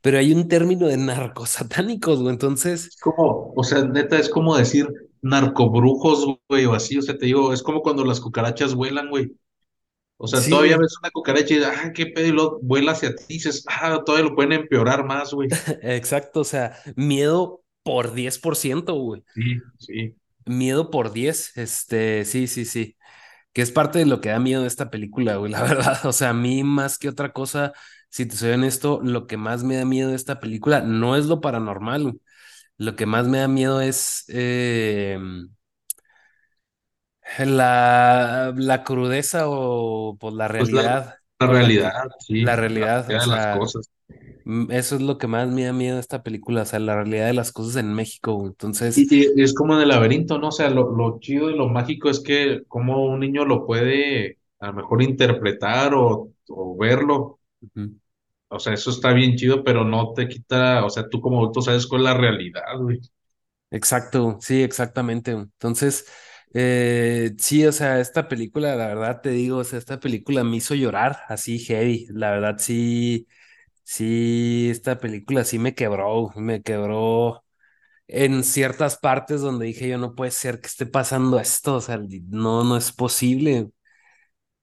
pero 0.00 0.18
hay 0.18 0.32
un 0.32 0.48
término 0.48 0.88
de 0.88 0.96
narcos 0.98 1.50
satánicos, 1.50 2.20
güey, 2.20 2.32
entonces, 2.34 2.86
Es 2.86 2.96
como, 3.00 3.52
o 3.56 3.64
sea, 3.64 3.84
neta, 3.84 4.18
es 4.18 4.28
como 4.28 4.56
decir 4.56 4.88
narcobrujos, 5.22 6.26
güey, 6.48 6.66
o 6.66 6.74
así, 6.74 6.98
o 6.98 7.02
sea, 7.02 7.16
te 7.18 7.26
digo, 7.26 7.52
es 7.52 7.62
como 7.62 7.82
cuando 7.82 8.04
las 8.04 8.20
cucarachas 8.20 8.74
vuelan, 8.74 9.08
güey. 9.10 9.32
O 10.18 10.26
sea, 10.28 10.40
sí, 10.40 10.50
todavía 10.50 10.78
ves 10.78 10.96
una 11.00 11.10
cucaracha 11.10 11.54
y 11.54 11.58
dices, 11.58 11.72
ah, 11.74 11.92
qué 11.92 12.06
pedo, 12.06 12.26
y 12.26 12.32
luego 12.32 12.58
vuela 12.62 12.92
hacia 12.92 13.14
ti 13.14 13.24
y 13.28 13.34
dices, 13.34 13.64
ah, 13.68 14.02
todavía 14.04 14.28
lo 14.30 14.34
pueden 14.34 14.52
empeorar 14.52 15.04
más, 15.04 15.32
güey. 15.32 15.48
exacto, 15.82 16.40
o 16.40 16.44
sea, 16.44 16.76
miedo 16.96 17.62
por 17.82 18.14
10%, 18.14 18.94
güey. 18.94 19.24
Sí, 19.34 19.42
sí. 19.78 20.16
Miedo 20.46 20.90
por 20.90 21.12
10, 21.12 21.56
este, 21.56 22.24
sí, 22.24 22.46
sí, 22.46 22.64
sí, 22.64 22.96
que 23.52 23.62
es 23.62 23.72
parte 23.72 23.98
de 24.00 24.06
lo 24.06 24.20
que 24.20 24.30
da 24.30 24.40
miedo 24.40 24.62
de 24.62 24.68
esta 24.68 24.90
película, 24.90 25.36
güey, 25.36 25.52
la 25.52 25.62
verdad, 25.64 26.06
o 26.06 26.12
sea, 26.12 26.30
a 26.30 26.34
mí 26.34 26.64
más 26.64 26.98
que 26.98 27.08
otra 27.08 27.32
cosa, 27.32 27.72
si 28.10 28.26
te 28.26 28.36
soy 28.36 28.52
honesto, 28.52 29.00
lo 29.02 29.26
que 29.26 29.36
más 29.38 29.64
me 29.64 29.76
da 29.76 29.84
miedo 29.84 30.10
de 30.10 30.16
esta 30.16 30.40
película 30.40 30.82
no 30.82 31.16
es 31.16 31.26
lo 31.26 31.40
paranormal, 31.40 32.02
güey. 32.04 32.20
lo 32.78 32.96
que 32.96 33.06
más 33.06 33.28
me 33.28 33.38
da 33.38 33.48
miedo 33.48 33.80
es 33.80 34.24
eh, 34.28 35.18
la, 37.46 38.52
la 38.56 38.84
crudeza 38.84 39.44
o 39.48 40.16
pues 40.18 40.34
la 40.34 40.48
Pues 40.56 40.70
la, 40.72 40.82
realidad 40.82 41.14
la 41.40 41.46
realidad, 41.46 41.92
sí, 42.20 42.46
la 42.46 42.56
la 42.74 42.80
realidad, 42.80 43.14
o 43.14 43.20
realidad 43.20 43.22
de 43.22 43.26
las 43.26 43.46
sea, 43.46 43.48
cosas. 43.48 43.90
mm, 44.44 44.72
eso 44.72 44.96
es 44.96 45.02
lo 45.02 45.18
que 45.18 45.26
más 45.28 45.48
me 45.50 45.64
da 45.64 45.72
miedo 45.74 45.96
de 45.96 46.00
esta 46.02 46.22
película, 46.24 46.62
o 46.62 46.66
sea, 46.66 46.78
la 46.80 46.96
realidad 46.96 47.26
de 47.28 47.34
las 47.34 47.52
cosas 47.52 47.76
en 47.76 47.94
México. 47.94 48.44
Entonces, 48.46 49.06
Y, 49.10 49.40
y 49.40 49.42
es 49.42 49.52
como 49.54 49.74
en 49.74 49.80
el 49.82 49.88
laberinto, 49.88 50.38
¿no? 50.38 50.48
O 50.48 50.52
sea, 50.52 50.70
lo, 50.70 50.90
lo 50.96 51.18
chido 51.20 51.50
y 51.50 51.56
lo 51.56 51.68
mágico 51.68 52.08
es 52.10 52.20
que 52.20 52.62
como 52.68 53.04
un 53.06 53.20
niño 53.20 53.44
lo 53.44 53.66
puede 53.66 54.38
a 54.58 54.68
lo 54.68 54.72
mejor 54.74 55.02
interpretar 55.02 55.94
o, 55.94 56.32
o 56.48 56.76
verlo. 56.78 57.40
O 58.48 58.58
sea, 58.58 58.74
eso 58.74 58.90
está 58.90 59.12
bien 59.12 59.36
chido, 59.36 59.62
pero 59.64 59.84
no 59.84 60.12
te 60.12 60.28
quita, 60.28 60.84
o 60.84 60.90
sea, 60.90 61.08
tú 61.08 61.20
como 61.20 61.38
adulto 61.38 61.62
sabes 61.62 61.86
cuál 61.86 62.02
es 62.02 62.04
la 62.06 62.14
realidad, 62.14 62.62
güey. 62.78 63.00
Exacto, 63.70 64.38
sí, 64.40 64.62
exactamente. 64.62 65.32
Entonces, 65.32 66.06
eh, 66.58 67.34
sí, 67.38 67.64
o 67.66 67.72
sea, 67.72 68.00
esta 68.00 68.28
película, 68.28 68.74
la 68.76 68.86
verdad 68.88 69.20
te 69.20 69.30
digo, 69.30 69.58
o 69.58 69.64
sea, 69.64 69.78
esta 69.78 70.00
película 70.00 70.44
me 70.44 70.56
hizo 70.56 70.74
llorar 70.74 71.20
así 71.28 71.58
heavy, 71.58 72.06
la 72.10 72.30
verdad 72.32 72.56
sí, 72.58 73.26
sí, 73.84 74.68
esta 74.70 74.98
película 75.00 75.44
sí 75.44 75.58
me 75.58 75.74
quebró, 75.74 76.32
me 76.36 76.62
quebró 76.62 77.44
en 78.08 78.44
ciertas 78.44 78.98
partes 78.98 79.40
donde 79.42 79.66
dije 79.66 79.88
yo 79.88 79.98
no 79.98 80.14
puede 80.16 80.32
ser 80.32 80.60
que 80.60 80.68
esté 80.68 80.86
pasando 80.86 81.40
esto, 81.40 81.76
o 81.76 81.82
sea, 81.82 81.98
no, 82.30 82.64
no 82.64 82.76
es 82.78 82.92
posible. 82.92 83.70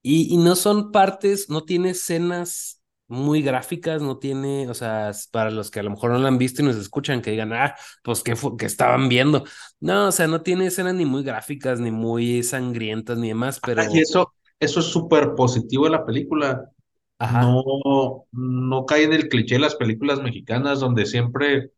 Y, 0.02 0.34
y 0.34 0.38
no 0.38 0.56
son 0.56 0.92
partes, 0.92 1.48
no 1.50 1.64
tiene 1.64 1.90
escenas 1.90 2.82
muy 3.08 3.42
gráficas, 3.42 4.02
no 4.02 4.18
tiene, 4.18 4.68
o 4.68 4.74
sea, 4.74 5.12
para 5.30 5.50
los 5.50 5.70
que 5.70 5.80
a 5.80 5.82
lo 5.82 5.90
mejor 5.90 6.10
no 6.12 6.18
la 6.18 6.28
han 6.28 6.38
visto 6.38 6.62
y 6.62 6.64
nos 6.64 6.76
escuchan, 6.76 7.22
que 7.22 7.30
digan, 7.32 7.52
ah, 7.52 7.74
pues 8.02 8.22
qué 8.22 8.36
fue, 8.36 8.56
que 8.56 8.66
estaban 8.66 9.08
viendo. 9.08 9.44
No, 9.80 10.08
o 10.08 10.12
sea, 10.12 10.26
no 10.26 10.42
tiene 10.42 10.66
escenas 10.66 10.94
ni 10.94 11.04
muy 11.06 11.22
gráficas, 11.22 11.80
ni 11.80 11.90
muy 11.90 12.42
sangrientas, 12.42 13.18
ni 13.18 13.28
demás, 13.28 13.60
Ah, 13.76 13.86
y 13.90 14.00
pero, 14.00 14.00
eso, 14.00 14.34
eso 14.60 14.80
es 14.80 14.86
súper 14.86 15.34
positivo 15.34 15.84
de 15.84 15.90
la 15.90 16.04
película. 16.06 16.70
ajá, 17.18 17.60
No, 17.84 18.26
no 18.32 18.86
cae 18.86 19.04
en 19.04 19.12
el 19.14 19.28
cliché 19.28 19.56
de 19.56 19.60
las 19.62 19.76
películas 19.76 20.20
mexicanas 20.22 20.80
donde 20.80 21.06
siempre 21.06 21.72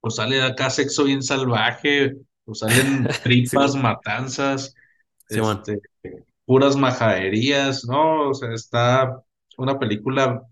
pues 0.00 0.16
sale 0.16 0.42
acá 0.42 0.70
sexo 0.70 1.04
bien 1.04 1.22
salvaje, 1.22 2.14
pues 2.44 2.60
salen 2.60 3.16
tripas, 3.22 3.76
matanzas, 3.76 4.74
este, 5.28 5.80
puras 6.46 6.76
majaderías, 6.76 7.84
¿no? 7.86 8.30
O 8.30 8.34
sea, 8.34 8.52
está 8.54 9.22
una 9.58 9.78
película 9.78 10.42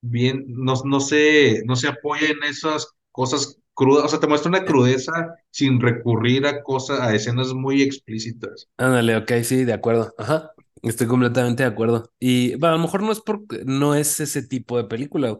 bien, 0.00 0.44
no, 0.48 0.74
no 0.84 1.00
se, 1.00 1.62
no 1.66 1.76
se 1.76 1.88
apoya 1.88 2.28
en 2.28 2.42
esas 2.44 2.88
cosas 3.10 3.58
crudas, 3.74 4.04
o 4.04 4.08
sea, 4.08 4.20
te 4.20 4.26
muestra 4.26 4.50
una 4.50 4.64
crudeza 4.64 5.12
sin 5.50 5.80
recurrir 5.80 6.46
a 6.46 6.62
cosas, 6.62 7.00
a 7.00 7.14
escenas 7.14 7.54
muy 7.54 7.82
explícitas. 7.82 8.68
Ándale, 8.76 9.16
ok, 9.16 9.32
sí, 9.44 9.64
de 9.64 9.72
acuerdo. 9.72 10.14
Ajá. 10.18 10.52
Estoy 10.82 11.06
completamente 11.06 11.62
de 11.62 11.68
acuerdo. 11.68 12.10
Y 12.18 12.56
bueno, 12.56 12.74
a 12.74 12.78
lo 12.78 12.82
mejor 12.82 13.02
no 13.02 13.12
es 13.12 13.20
porque 13.20 13.62
no 13.64 13.94
es 13.94 14.18
ese 14.18 14.42
tipo 14.42 14.76
de 14.76 14.84
película, 14.84 15.36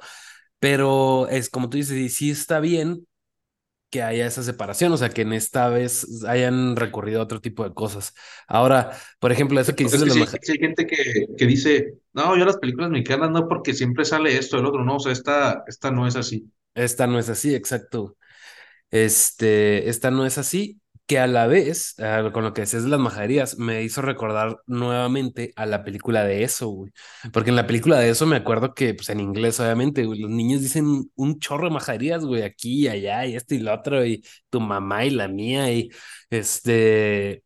pero 0.61 1.29
es 1.29 1.51
como 1.51 1.69
tú 1.69 1.77
dices, 1.79 1.99
y 1.99 2.09
sí 2.09 2.31
está 2.31 2.61
bien 2.61 3.07
que 3.93 4.03
haya 4.03 4.27
esa 4.27 4.43
separación, 4.43 4.93
o 4.93 4.97
sea, 4.97 5.11
que 5.11 5.23
en 5.23 5.35
esta 5.35 5.69
vez 5.69 6.25
hayan 6.27 6.77
recurrido 6.77 7.21
a 7.21 7.25
otro 7.25 7.43
tipo 7.43 7.63
de 7.63 7.75
cosas. 7.75 8.15
Ahora, 8.49 8.93
por 9.21 9.33
ejemplo, 9.33 9.61
eso 9.61 9.77
que 9.77 9.85
dices 9.85 10.01
es 10.01 10.05
que 10.05 10.11
sí, 10.11 10.27
sí 10.43 10.53
hay 10.53 10.59
gente 10.59 10.87
que, 10.87 11.27
que 11.37 11.47
dice, 11.47 11.95
no, 12.15 12.37
yo 12.39 12.47
las 12.47 12.57
películas 12.57 12.91
mexicanas 12.91 13.31
no, 13.31 13.49
porque 13.49 13.75
siempre 13.75 14.07
sale 14.07 14.37
esto, 14.39 14.59
el 14.59 14.67
otro, 14.67 14.83
no, 14.85 14.97
o 14.97 15.01
sea, 15.01 15.13
esta, 15.13 15.63
esta 15.69 15.91
no 15.91 16.07
es 16.07 16.17
así. 16.17 16.51
esta 16.75 17.07
no 17.07 17.19
es 17.19 17.29
así, 17.29 17.55
exacto. 17.55 18.17
Este, 18.91 19.91
esta 19.91 20.11
no 20.13 20.27
es 20.27 20.39
así, 20.39 20.82
que 21.07 21.19
a 21.19 21.27
la 21.27 21.47
vez, 21.47 21.95
ah, 22.01 22.31
con 22.33 22.45
lo 22.45 22.55
que 22.55 22.63
decías 22.63 22.85
de 22.85 22.89
las 22.91 23.01
majaderías, 23.01 23.59
me 23.59 23.83
hizo 23.83 24.03
recordar 24.03 24.59
nuevamente 24.67 25.53
a 25.57 25.67
la 25.67 25.85
película 25.85 26.25
de 26.25 26.43
eso, 26.45 26.69
güey. 26.69 26.93
Porque 27.33 27.51
en 27.51 27.57
la 27.57 27.67
película 27.67 27.99
de 27.99 28.11
eso 28.11 28.27
me 28.27 28.37
acuerdo 28.37 28.75
que, 28.75 28.95
pues 28.95 29.09
en 29.11 29.21
inglés, 29.21 29.61
obviamente, 29.61 30.05
güey, 30.07 30.21
los 30.21 30.31
niños 30.31 30.63
dicen 30.63 31.11
un 31.15 31.39
chorro 31.41 31.67
de 31.69 31.75
majaderías, 31.75 32.25
güey, 32.25 32.43
aquí 32.43 32.83
y 32.85 32.89
allá, 32.89 33.27
y 33.27 33.37
esto 33.37 33.55
y 33.55 33.59
lo 33.59 33.75
otro, 33.75 34.05
y 34.07 34.25
tu 34.51 34.61
mamá 34.61 35.05
y 35.05 35.11
la 35.11 35.29
mía, 35.29 35.71
y 35.73 35.91
este. 36.31 37.43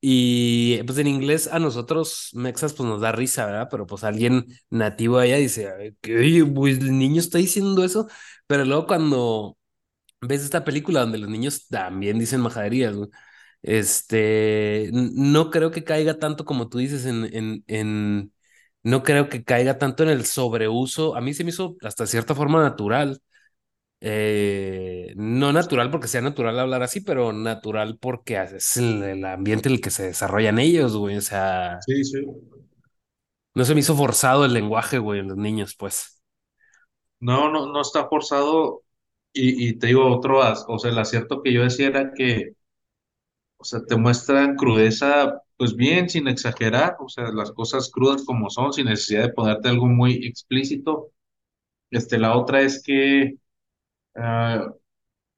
Y 0.00 0.82
pues 0.84 0.98
en 0.98 1.06
inglés 1.06 1.48
a 1.50 1.58
nosotros, 1.58 2.28
mexas, 2.34 2.74
pues 2.74 2.86
nos 2.88 3.00
da 3.00 3.10
risa, 3.12 3.46
¿verdad? 3.46 3.68
Pero 3.70 3.86
pues 3.86 4.04
alguien 4.04 4.44
nativo 4.70 5.18
allá 5.18 5.36
dice, 5.36 5.68
"Ay, 5.78 5.96
que, 6.02 6.16
oye, 6.18 6.44
pues 6.44 6.78
el 6.78 6.98
niño 6.98 7.20
está 7.20 7.38
diciendo 7.38 7.82
eso, 7.84 8.06
pero 8.46 8.64
luego 8.66 8.86
cuando 8.86 9.56
ves 10.26 10.42
esta 10.44 10.64
película 10.64 11.00
donde 11.00 11.18
los 11.18 11.30
niños 11.30 11.68
también 11.68 12.18
dicen 12.18 12.40
majaderías, 12.40 12.96
güey, 12.96 13.08
este, 13.62 14.90
no 14.92 15.50
creo 15.50 15.70
que 15.70 15.84
caiga 15.84 16.18
tanto 16.18 16.44
como 16.44 16.68
tú 16.68 16.78
dices 16.78 17.06
en, 17.06 17.24
en, 17.34 17.64
en, 17.66 18.32
no 18.82 19.02
creo 19.02 19.28
que 19.28 19.44
caiga 19.44 19.78
tanto 19.78 20.02
en 20.02 20.10
el 20.10 20.26
sobreuso. 20.26 21.16
A 21.16 21.20
mí 21.22 21.34
se 21.34 21.44
me 21.44 21.50
hizo 21.50 21.76
hasta 21.82 22.06
cierta 22.06 22.34
forma 22.34 22.62
natural 22.62 23.20
eh, 24.00 25.12
no 25.16 25.52
natural 25.52 25.90
porque 25.90 26.08
sea 26.08 26.20
natural 26.20 26.58
hablar 26.60 26.82
así, 26.82 27.00
pero 27.00 27.32
natural 27.32 27.98
porque 28.00 28.36
es 28.42 28.76
el, 28.76 29.02
el 29.02 29.24
ambiente 29.24 29.68
en 29.68 29.76
el 29.76 29.80
que 29.80 29.90
se 29.90 30.04
desarrollan 30.06 30.58
ellos, 30.58 30.96
güey. 30.96 31.16
O 31.16 31.20
sea, 31.22 31.86
Sí, 31.86 32.04
sí. 32.04 32.20
no 33.54 33.64
se 33.64 33.74
me 33.74 33.80
hizo 33.80 33.96
forzado 33.96 34.44
el 34.44 34.52
lenguaje, 34.54 34.98
güey, 34.98 35.20
en 35.20 35.28
los 35.28 35.36
niños, 35.36 35.74
pues. 35.76 36.22
No, 37.20 37.50
no, 37.50 37.66
no 37.72 37.80
está 37.80 38.06
forzado. 38.08 38.83
Y, 39.36 39.74
te 39.78 39.88
digo 39.88 40.06
otro, 40.16 40.40
o 40.68 40.78
sea, 40.78 40.90
el 40.90 40.98
acierto 40.98 41.42
que 41.42 41.52
yo 41.52 41.62
decía 41.62 41.88
era 41.88 42.12
que, 42.14 42.54
o 43.56 43.64
sea, 43.64 43.80
te 43.84 43.96
muestran 43.96 44.56
crudeza, 44.56 45.40
pues 45.56 45.74
bien, 45.76 46.08
sin 46.08 46.28
exagerar, 46.28 46.96
o 47.00 47.08
sea, 47.08 47.30
las 47.32 47.52
cosas 47.52 47.90
crudas 47.90 48.24
como 48.24 48.50
son, 48.50 48.72
sin 48.72 48.86
necesidad 48.86 49.22
de 49.24 49.32
ponerte 49.32 49.68
algo 49.68 49.86
muy 49.86 50.14
explícito. 50.26 51.10
Este, 51.90 52.18
la 52.18 52.36
otra 52.38 52.62
es 52.62 52.82
que, 52.82 53.36
ah, 54.16 54.66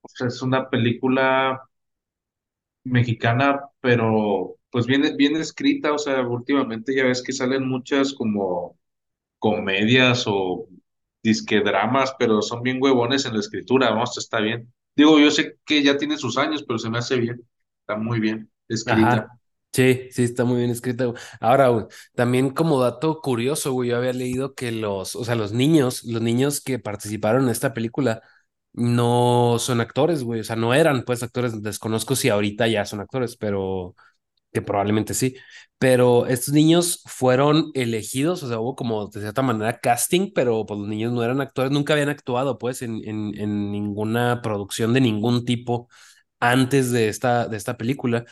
o 0.03 0.09
sea, 0.09 0.29
es 0.29 0.43
una 0.43 0.71
película 0.71 1.63
mexicana, 2.85 3.61
pero 3.81 4.57
pues 4.71 4.87
bien, 4.87 5.17
bien 5.17 5.37
escrita, 5.37 5.93
o 5.93 5.99
sea, 5.99 6.23
últimamente 6.27 6.95
ya 6.95 7.05
ves 7.05 7.23
que 7.23 7.33
salen 7.33 7.69
muchas 7.69 8.13
como 8.15 8.79
comedias 9.39 10.25
o 10.29 10.69
disque 11.27 11.61
dramas, 11.61 12.15
pero 12.19 12.41
son 12.41 12.63
bien 12.63 12.79
huevones 12.81 13.27
en 13.27 13.35
la 13.35 13.41
escritura. 13.41 14.01
Esto 14.03 14.21
está 14.21 14.41
bien. 14.41 14.73
Digo, 14.95 15.19
yo 15.19 15.31
sé 15.31 15.59
que 15.67 15.83
ya 15.83 15.99
tiene 15.99 16.17
sus 16.17 16.39
años, 16.39 16.65
pero 16.67 16.79
se 16.79 16.89
me 16.89 16.99
hace 16.99 17.17
bien. 17.17 17.43
Está 17.81 17.97
muy 17.97 18.21
bien 18.21 18.49
escrita. 18.69 19.29
Sí, 19.73 20.09
sí, 20.11 20.23
está 20.23 20.45
muy 20.45 20.57
bien 20.59 20.71
escrita. 20.71 21.13
Ahora, 21.41 21.69
güey, 21.69 21.85
también 22.15 22.51
como 22.51 22.81
dato 22.81 23.21
curioso, 23.21 23.73
güey, 23.73 23.91
yo 23.91 23.99
había 23.99 24.13
leído 24.13 24.55
que 24.55 24.73
los, 24.73 25.17
o 25.17 25.25
sea, 25.25 25.35
los 25.35 25.53
niños, 25.53 26.05
los 26.05 26.23
niños 26.23 26.63
que 26.63 26.79
participaron 26.79 27.45
en 27.45 27.51
esta 27.51 27.75
película 27.75 28.23
no 28.73 29.57
son 29.59 29.81
actores, 29.81 30.23
güey, 30.23 30.41
o 30.41 30.45
sea, 30.45 30.57
no 30.57 30.73
eran 30.75 31.03
pues 31.05 31.23
actores, 31.23 31.63
desconozco 31.63 32.17
si 32.17 32.29
ahorita 32.31 32.69
ya 32.69 32.85
son 32.87 33.01
actores, 33.01 33.37
pero 33.37 33.95
que 34.57 34.63
probablemente 34.63 35.13
sí, 35.15 35.37
pero 35.79 36.27
estos 36.27 36.55
niños 36.55 37.03
fueron 37.07 37.71
elegidos, 37.75 38.43
o 38.43 38.49
sea, 38.49 38.59
hubo 38.59 38.75
como 38.75 39.09
de 39.09 39.21
cierta 39.21 39.43
manera 39.43 39.79
casting, 39.81 40.33
pero 40.35 40.65
pues 40.65 40.81
los 40.81 40.89
niños 40.89 41.13
no 41.13 41.23
eran 41.23 41.43
actores, 41.43 41.71
nunca 41.73 41.93
habían 41.93 42.09
actuado 42.09 42.59
pues 42.59 42.81
en, 42.83 43.03
en, 43.05 43.71
ninguna 43.71 44.41
producción 44.43 44.95
de 44.95 45.03
ningún 45.03 45.45
tipo 45.45 45.89
antes 46.41 46.91
de 46.93 47.09
esta, 47.09 47.49
de 47.49 47.57
esta 47.59 47.77
película. 47.77 48.25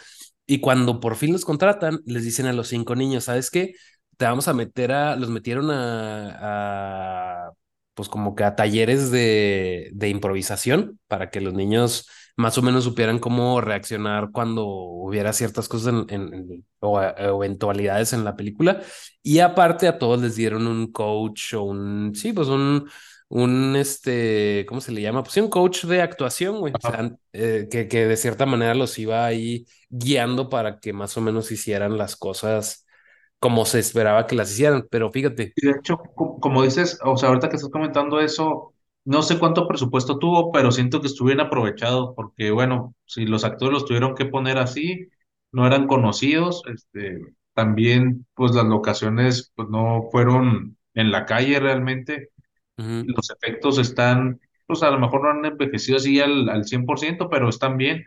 Y 0.46 0.60
cuando 0.60 1.00
por 1.00 1.16
fin 1.16 1.32
los 1.32 1.44
contratan, 1.44 2.00
les 2.06 2.24
dicen 2.24 2.46
a 2.46 2.52
los 2.54 2.68
cinco 2.68 2.96
niños, 2.96 3.24
¿sabes 3.24 3.50
qué? 3.50 3.74
Te 4.16 4.24
vamos 4.26 4.48
a 4.48 4.54
meter 4.54 4.92
a, 4.92 5.16
los 5.16 5.28
metieron 5.30 5.70
a, 5.70 7.48
a 7.48 7.52
pues 7.94 8.08
como 8.08 8.34
que 8.34 8.44
a 8.44 8.56
talleres 8.56 9.10
de, 9.10 9.90
de 9.94 10.08
improvisación 10.08 10.98
para 11.08 11.30
que 11.30 11.40
los 11.40 11.54
niños 11.54 12.08
más 12.36 12.58
o 12.58 12.62
menos 12.62 12.84
supieran 12.84 13.18
cómo 13.18 13.60
reaccionar 13.60 14.30
cuando 14.32 14.66
hubiera 14.66 15.32
ciertas 15.32 15.68
cosas 15.68 15.94
en, 15.94 16.06
en- 16.10 16.34
en- 16.34 16.66
o, 16.80 16.98
o 16.98 17.44
eventualidades 17.44 18.12
en 18.12 18.24
la 18.24 18.36
película. 18.36 18.82
Y 19.22 19.38
aparte 19.40 19.88
a 19.88 19.98
todos 19.98 20.20
les 20.20 20.36
dieron 20.36 20.66
un 20.66 20.92
coach 20.92 21.54
o 21.54 21.62
un, 21.62 22.14
sí, 22.14 22.32
pues 22.32 22.48
un, 22.48 22.88
un, 23.28 23.76
este, 23.76 24.64
¿cómo 24.68 24.80
se 24.80 24.92
le 24.92 25.00
llama? 25.02 25.22
Pues 25.22 25.34
sí, 25.34 25.40
un 25.40 25.48
coach 25.50 25.84
de 25.84 26.02
actuación, 26.02 26.58
güey. 26.60 26.74
O 26.74 26.80
sea, 26.80 27.10
eh, 27.32 27.68
que, 27.70 27.88
que 27.88 28.06
de 28.06 28.16
cierta 28.16 28.46
manera 28.46 28.74
los 28.74 28.98
iba 28.98 29.24
ahí 29.24 29.66
guiando 29.88 30.48
para 30.48 30.78
que 30.80 30.92
más 30.92 31.16
o 31.16 31.20
menos 31.20 31.50
hicieran 31.52 31.96
las 31.98 32.16
cosas 32.16 32.86
como 33.38 33.64
se 33.66 33.78
esperaba 33.80 34.26
que 34.26 34.36
las 34.36 34.50
hicieran. 34.52 34.86
Pero 34.90 35.10
fíjate, 35.10 35.56
de 35.56 35.70
hecho, 35.70 35.98
co- 36.14 36.38
como 36.40 36.62
dices, 36.62 36.98
o 37.04 37.16
sea, 37.16 37.28
ahorita 37.30 37.48
que 37.48 37.56
estás 37.56 37.70
comentando 37.70 38.20
eso, 38.20 38.73
no 39.04 39.22
sé 39.22 39.38
cuánto 39.38 39.68
presupuesto 39.68 40.18
tuvo, 40.18 40.52
pero 40.52 40.72
siento 40.72 41.00
que 41.00 41.08
estuvo 41.08 41.28
bien 41.28 41.40
aprovechado, 41.40 42.14
porque 42.14 42.50
bueno, 42.50 42.94
si 43.06 43.26
los 43.26 43.44
actores 43.44 43.72
los 43.74 43.84
tuvieron 43.86 44.14
que 44.14 44.26
poner 44.26 44.58
así, 44.58 45.08
no 45.52 45.66
eran 45.66 45.86
conocidos, 45.86 46.62
este, 46.72 47.20
también 47.54 48.26
pues 48.34 48.52
las 48.54 48.64
locaciones 48.66 49.52
pues 49.54 49.68
no 49.68 50.08
fueron 50.10 50.78
en 50.94 51.10
la 51.12 51.26
calle 51.26 51.60
realmente, 51.60 52.30
los 53.02 53.30
efectos 53.30 53.78
están, 53.78 54.40
pues 54.66 54.82
a 54.82 54.90
lo 54.90 54.98
mejor 54.98 55.22
no 55.22 55.30
han 55.30 55.44
envejecido 55.44 55.98
así 55.98 56.20
al, 56.20 56.48
al 56.48 56.64
100%, 56.64 57.28
pero 57.30 57.48
están 57.48 57.76
bien, 57.76 58.04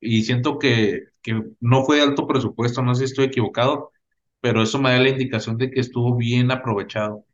y 0.00 0.22
siento 0.24 0.58
que, 0.58 1.04
que 1.22 1.42
no 1.60 1.84
fue 1.84 1.96
de 1.98 2.02
alto 2.04 2.26
presupuesto, 2.26 2.82
no 2.82 2.94
sé 2.94 3.00
si 3.00 3.04
estoy 3.12 3.26
equivocado, 3.26 3.92
pero 4.40 4.62
eso 4.62 4.80
me 4.80 4.90
da 4.92 4.98
la 5.00 5.08
indicación 5.10 5.58
de 5.58 5.70
que 5.70 5.80
estuvo 5.80 6.16
bien 6.16 6.50
aprovechado. 6.52 7.24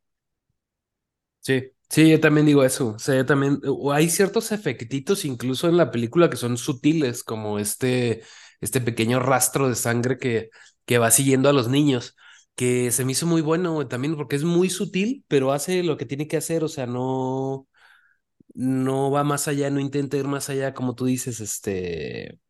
sí, 1.40 1.72
sí, 1.88 2.10
yo 2.10 2.20
también 2.20 2.46
digo 2.46 2.64
eso. 2.64 2.88
O 2.94 2.98
sea, 2.98 3.16
yo 3.16 3.26
también, 3.26 3.60
hay 3.92 4.08
ciertos 4.10 4.52
efectitos 4.52 5.24
incluso 5.24 5.68
en 5.68 5.76
la 5.76 5.90
película 5.90 6.30
que 6.30 6.36
son 6.36 6.56
sutiles, 6.56 7.22
como 7.24 7.58
este, 7.58 8.22
este 8.60 8.80
pequeño 8.80 9.20
rastro 9.20 9.68
de 9.68 9.74
sangre 9.74 10.18
que, 10.18 10.50
que 10.84 10.98
va 10.98 11.10
siguiendo 11.10 11.48
a 11.48 11.52
los 11.52 11.68
niños. 11.68 12.16
que 12.54 12.90
se 12.90 13.04
me 13.04 13.12
hizo 13.12 13.26
muy 13.26 13.40
bueno 13.42 13.86
también 13.88 14.16
porque 14.16 14.36
es 14.36 14.44
muy 14.44 14.68
sutil, 14.70 15.24
pero 15.28 15.52
hace 15.52 15.82
lo 15.82 15.96
que 15.96 16.06
tiene 16.06 16.26
que 16.28 16.36
hacer, 16.36 16.64
o 16.64 16.68
sea, 16.68 16.86
no, 16.86 17.68
no 18.54 19.10
va 19.12 19.24
más 19.24 19.48
allá, 19.48 19.70
no 19.70 19.80
intenta 19.80 20.16
ir 20.18 20.26
más 20.28 20.50
allá, 20.50 20.74
como 20.74 20.94
tú 20.96 21.06
dices, 21.06 21.40
este, 21.40 22.40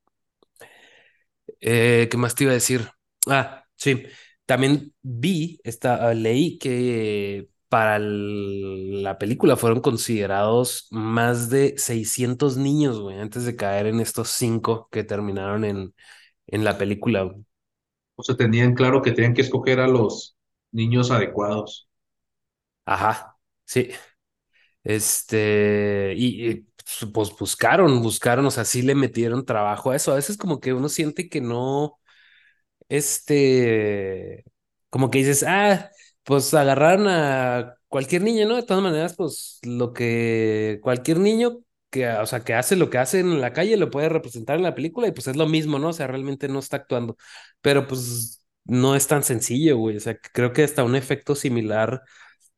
eh, 1.60 2.08
¿qué 2.10 2.16
más 2.16 2.34
te 2.34 2.44
iba 2.44 2.52
a 2.52 2.54
decir? 2.54 2.88
Ah, 3.26 3.64
sí, 3.76 4.04
también 4.46 4.94
vi, 5.02 5.60
esta, 5.64 6.12
leí 6.14 6.58
que 6.58 7.48
para 7.68 7.96
el- 7.96 9.02
la 9.02 9.18
película 9.18 9.56
fueron 9.56 9.80
considerados 9.80 10.88
más 10.90 11.50
de 11.50 11.74
600 11.78 12.56
niños, 12.56 13.00
güey, 13.00 13.18
antes 13.18 13.44
de 13.44 13.56
caer 13.56 13.86
en 13.86 14.00
estos 14.00 14.30
cinco 14.30 14.88
que 14.92 15.04
terminaron 15.04 15.64
en, 15.64 15.94
en 16.48 16.64
la 16.64 16.78
película. 16.78 17.22
güey. 17.24 17.44
O 18.16 18.22
sea, 18.22 18.36
tenían 18.36 18.74
claro 18.74 19.00
que 19.02 19.12
tenían 19.12 19.32
que 19.34 19.40
escoger 19.42 19.80
a 19.80 19.88
los 19.88 20.36
niños 20.72 21.10
adecuados. 21.10 21.88
Ajá, 22.84 23.36
sí. 23.64 23.90
Este, 24.84 26.14
y, 26.16 26.50
y, 26.50 26.68
pues 27.12 27.30
buscaron, 27.38 28.02
buscaron, 28.02 28.46
o 28.46 28.50
sea, 28.50 28.64
sí 28.64 28.82
le 28.82 28.94
metieron 28.94 29.44
trabajo 29.46 29.90
a 29.90 29.96
eso. 29.96 30.12
A 30.12 30.16
veces 30.16 30.36
como 30.38 30.60
que 30.60 30.74
uno 30.74 30.88
siente 30.88 31.28
que 31.28 31.40
no, 31.40 32.00
este, 32.88 34.44
como 34.90 35.10
que 35.10 35.18
dices, 35.18 35.44
ah, 35.46 35.90
pues 36.28 36.52
agarraron 36.52 37.08
a 37.08 37.76
cualquier 37.88 38.20
niño, 38.20 38.46
¿no? 38.46 38.56
De 38.56 38.62
todas 38.62 38.82
maneras, 38.82 39.14
pues 39.16 39.60
lo 39.62 39.94
que 39.94 40.78
cualquier 40.82 41.18
niño 41.20 41.60
que, 41.88 42.06
o 42.06 42.26
sea, 42.26 42.40
que 42.40 42.52
hace 42.52 42.76
lo 42.76 42.90
que 42.90 42.98
hace 42.98 43.20
en 43.20 43.40
la 43.40 43.54
calle 43.54 43.78
lo 43.78 43.90
puede 43.90 44.10
representar 44.10 44.58
en 44.58 44.62
la 44.64 44.74
película 44.74 45.08
y 45.08 45.12
pues 45.12 45.26
es 45.26 45.36
lo 45.36 45.46
mismo, 45.48 45.78
¿no? 45.78 45.88
O 45.88 45.92
sea, 45.94 46.06
realmente 46.06 46.46
no 46.48 46.58
está 46.58 46.76
actuando, 46.76 47.16
pero 47.62 47.86
pues 47.88 48.44
no 48.64 48.94
es 48.94 49.06
tan 49.06 49.22
sencillo, 49.22 49.78
güey. 49.78 49.96
O 49.96 50.00
sea, 50.00 50.18
creo 50.18 50.52
que 50.52 50.64
hasta 50.64 50.84
un 50.84 50.96
efecto 50.96 51.34
similar 51.34 52.02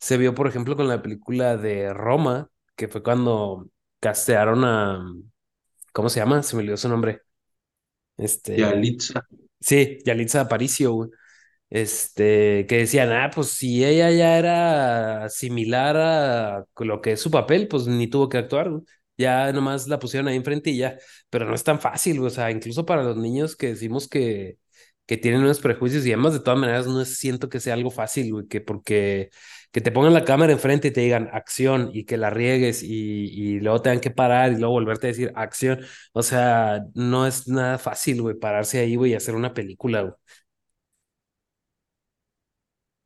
se 0.00 0.16
vio, 0.16 0.34
por 0.34 0.48
ejemplo, 0.48 0.74
con 0.76 0.88
la 0.88 1.00
película 1.00 1.56
de 1.56 1.94
Roma, 1.94 2.50
que 2.74 2.88
fue 2.88 3.04
cuando 3.04 3.68
castearon 4.00 4.64
a, 4.64 5.00
¿cómo 5.92 6.08
se 6.08 6.18
llama? 6.18 6.42
Se 6.42 6.56
me 6.56 6.62
olvidó 6.62 6.76
su 6.76 6.88
nombre. 6.88 7.22
Este, 8.16 8.56
Yalitza, 8.58 9.28
sí, 9.60 9.98
Yalitza 10.04 10.40
Aparicio, 10.40 10.92
güey. 10.92 11.10
Este, 11.70 12.66
que 12.68 12.78
decían, 12.78 13.12
ah, 13.12 13.30
pues 13.34 13.48
si 13.50 13.84
ella 13.84 14.10
ya 14.10 14.38
era 14.38 15.28
similar 15.28 15.96
a 15.96 16.64
lo 16.78 17.00
que 17.00 17.12
es 17.12 17.20
su 17.20 17.30
papel, 17.30 17.68
pues 17.68 17.86
ni 17.86 18.08
tuvo 18.08 18.28
que 18.28 18.38
actuar, 18.38 18.70
güey. 18.70 18.82
Ya 19.16 19.52
nomás 19.52 19.86
la 19.86 19.98
pusieron 19.98 20.28
ahí 20.28 20.36
enfrente 20.36 20.70
y 20.70 20.78
ya. 20.78 20.96
Pero 21.28 21.44
no 21.46 21.54
es 21.54 21.62
tan 21.64 21.78
fácil. 21.80 22.20
O 22.24 22.30
sea, 22.30 22.50
incluso 22.50 22.86
para 22.86 23.02
los 23.04 23.16
niños 23.16 23.54
que 23.54 23.68
decimos 23.68 24.08
que, 24.08 24.58
que 25.06 25.16
tienen 25.16 25.42
unos 25.42 25.60
prejuicios 25.60 26.06
y 26.06 26.10
demás, 26.10 26.32
de 26.32 26.40
todas 26.40 26.58
maneras, 26.58 26.86
no 26.86 27.04
siento 27.04 27.48
que 27.48 27.60
sea 27.60 27.74
algo 27.74 27.90
fácil, 27.90 28.32
güey, 28.32 28.46
que 28.48 28.60
porque 28.60 29.30
que 29.72 29.80
te 29.80 29.92
pongan 29.92 30.14
la 30.14 30.24
cámara 30.24 30.52
enfrente 30.52 30.88
y 30.88 30.90
te 30.90 31.00
digan 31.02 31.28
acción 31.32 31.90
y 31.92 32.04
que 32.04 32.16
la 32.16 32.30
riegues 32.30 32.82
y, 32.82 32.88
y 33.32 33.60
luego 33.60 33.80
tengan 33.82 34.00
que 34.00 34.10
parar 34.10 34.52
y 34.52 34.56
luego 34.56 34.72
volverte 34.74 35.06
a 35.06 35.10
decir 35.10 35.32
acción. 35.36 35.80
O 36.12 36.22
sea, 36.22 36.82
no 36.94 37.26
es 37.26 37.46
nada 37.48 37.78
fácil, 37.78 38.20
güey, 38.22 38.36
pararse 38.38 38.80
ahí, 38.80 38.96
güey, 38.96 39.12
y 39.12 39.14
hacer 39.14 39.34
una 39.36 39.54
película, 39.54 40.02
güey. 40.02 40.14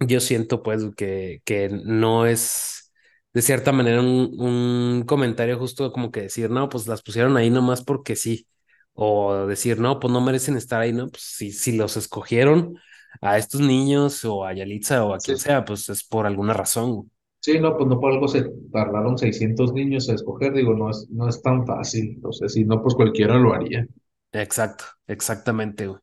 Yo 0.00 0.20
siento 0.20 0.62
pues 0.62 0.82
que, 0.96 1.40
que 1.44 1.68
no 1.70 2.26
es 2.26 2.92
de 3.32 3.42
cierta 3.42 3.72
manera 3.72 4.00
un, 4.00 4.34
un 4.38 5.04
comentario 5.06 5.58
justo 5.58 5.92
como 5.92 6.10
que 6.10 6.22
decir, 6.22 6.50
no, 6.50 6.68
pues 6.68 6.86
las 6.86 7.02
pusieron 7.02 7.36
ahí 7.36 7.50
nomás 7.50 7.82
porque 7.84 8.16
sí, 8.16 8.48
o 8.92 9.46
decir, 9.46 9.78
no, 9.80 10.00
pues 10.00 10.12
no 10.12 10.20
merecen 10.20 10.56
estar 10.56 10.80
ahí, 10.80 10.92
¿no? 10.92 11.08
Pues 11.08 11.22
si, 11.22 11.52
si 11.52 11.76
los 11.76 11.96
escogieron 11.96 12.76
a 13.22 13.38
estos 13.38 13.60
niños 13.60 14.24
o 14.24 14.44
a 14.44 14.52
Yalitza 14.52 15.04
o 15.04 15.14
a 15.14 15.20
sí, 15.24 15.34
quien 15.34 15.38
sea, 15.38 15.64
pues 15.64 15.88
es 15.88 16.04
por 16.04 16.26
alguna 16.26 16.52
razón. 16.54 17.10
sí, 17.40 17.58
no, 17.60 17.76
pues 17.76 17.88
no 17.88 18.00
por 18.00 18.12
algo 18.12 18.26
se 18.28 18.42
tardaron 18.72 19.18
600 19.18 19.72
niños 19.72 20.08
a 20.08 20.14
escoger, 20.14 20.52
digo, 20.52 20.74
no 20.74 20.90
es, 20.90 21.06
no 21.10 21.28
es 21.28 21.40
tan 21.42 21.64
fácil, 21.66 22.20
o 22.24 22.32
sea, 22.32 22.48
si 22.48 22.64
no, 22.64 22.82
pues 22.82 22.94
cualquiera 22.94 23.36
lo 23.38 23.54
haría. 23.54 23.86
Exacto, 24.32 24.84
exactamente, 25.06 25.86
güey. 25.86 26.00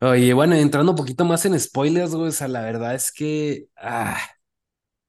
Oye, 0.00 0.34
bueno, 0.34 0.54
entrando 0.54 0.92
un 0.92 0.96
poquito 0.96 1.24
más 1.24 1.46
en 1.46 1.58
spoilers, 1.58 2.14
güey, 2.14 2.28
o 2.28 2.32
sea, 2.32 2.48
la 2.48 2.60
verdad 2.62 2.94
es 2.94 3.10
que, 3.12 3.68
ah, 3.76 4.18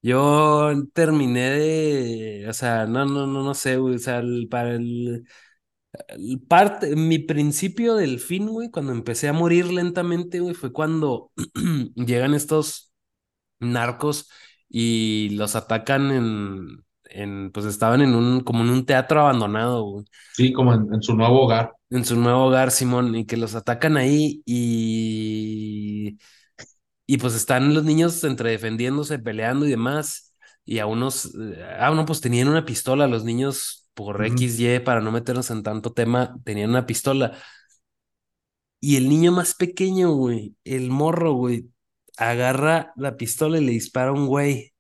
yo 0.01 0.73
terminé 0.93 1.51
de, 1.51 2.47
o 2.49 2.53
sea, 2.53 2.87
no, 2.87 3.05
no, 3.05 3.27
no, 3.27 3.43
no 3.43 3.53
sé, 3.55 3.77
güey, 3.77 3.95
o 3.95 3.99
sea, 3.99 4.19
el- 4.19 4.47
para 4.49 4.75
el 4.75 5.25
El 6.09 6.41
parte, 6.47 6.95
mi 6.95 7.19
principio 7.19 7.95
del 7.95 8.19
fin, 8.19 8.47
güey, 8.49 8.71
cuando 8.71 8.91
empecé 8.93 9.27
a 9.29 9.33
morir 9.33 9.67
lentamente, 9.71 10.39
güey, 10.41 10.55
fue 10.55 10.73
cuando 10.73 11.31
llegan 11.95 12.33
estos 12.35 12.93
narcos 13.59 14.29
y 14.69 15.29
los 15.31 15.55
atacan 15.55 16.11
en, 16.11 16.85
en, 17.09 17.51
pues 17.51 17.65
estaban 17.65 18.01
en 18.01 18.15
un, 18.15 18.41
como 18.41 18.63
en 18.63 18.69
un 18.69 18.85
teatro 18.85 19.21
abandonado, 19.21 19.83
güey, 19.83 20.05
Sí, 20.31 20.53
como 20.53 20.73
en, 20.73 20.93
en 20.93 21.01
su 21.01 21.15
nuevo 21.17 21.41
hogar. 21.43 21.73
en 21.89 22.05
su 22.05 22.15
nuevo 22.19 22.45
hogar, 22.45 22.71
Simón, 22.71 23.15
y 23.15 23.25
que 23.25 23.37
los 23.37 23.55
atacan 23.55 23.97
ahí 23.97 24.41
y, 24.45 26.17
y 27.07 27.17
pues 27.17 27.35
están 27.35 27.73
los 27.73 27.83
niños 27.85 28.23
entre 28.23 28.51
defendiéndose, 28.51 29.19
peleando 29.19 29.65
y 29.67 29.71
demás, 29.71 30.33
y 30.65 30.79
a 30.79 30.87
unos, 30.87 31.33
ah, 31.79 31.91
no, 31.95 32.05
pues 32.05 32.21
tenían 32.21 32.49
una 32.49 32.65
pistola, 32.65 33.07
los 33.07 33.23
niños 33.25 33.89
por 33.95 34.23
Ujú. 34.23 34.27
X 34.27 34.59
Y 34.59 34.79
para 34.79 35.01
no 35.01 35.11
meternos 35.11 35.51
en 35.51 35.63
tanto 35.63 35.93
tema, 35.93 36.37
tenían 36.45 36.71
una 36.71 36.85
pistola. 36.87 37.37
Y 38.79 38.95
el 38.97 39.09
niño 39.09 39.31
más 39.31 39.55
pequeño, 39.55 40.11
güey, 40.13 40.55
el 40.63 40.89
morro, 40.91 41.33
güey, 41.33 41.69
agarra 42.17 42.93
la 42.95 43.17
pistola 43.17 43.57
y 43.59 43.65
le 43.65 43.71
dispara 43.71 44.09
a 44.09 44.13
un 44.13 44.27
güey. 44.27 44.73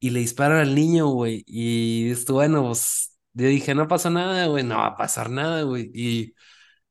Y 0.00 0.10
le 0.10 0.20
disparan 0.20 0.58
al 0.60 0.74
niño, 0.74 1.08
güey. 1.08 1.44
Y 1.46 2.10
esto, 2.10 2.34
bueno, 2.34 2.64
pues 2.66 3.16
yo 3.34 3.46
dije, 3.48 3.74
no 3.74 3.88
pasa 3.88 4.10
nada, 4.10 4.46
güey, 4.46 4.64
no 4.64 4.78
va 4.78 4.86
a 4.88 4.96
pasar 4.96 5.30
nada, 5.30 5.62
güey. 5.62 5.90
Y 5.94 6.34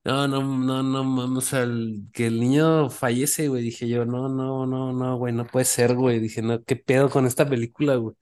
no, 0.04 0.28
no, 0.28 0.44
no, 0.44 0.84
no, 0.84 1.00
vamos 1.18 1.54
al 1.54 2.04
que 2.14 2.28
el 2.28 2.40
niño 2.40 2.90
fallece, 2.90 3.48
güey. 3.50 3.64
Dije 3.64 3.88
yo, 3.90 4.06
no, 4.06 4.30
no, 4.30 4.66
no, 4.68 4.94
no, 4.94 5.18
güey, 5.18 5.34
no 5.34 5.46
puede 5.48 5.66
ser, 5.66 5.96
güey. 5.96 6.20
Dije, 6.20 6.42
no, 6.42 6.64
¿qué 6.64 6.76
pedo 6.76 7.10
con 7.10 7.26
esta 7.28 7.50
película, 7.50 7.96
güey? 7.96 8.16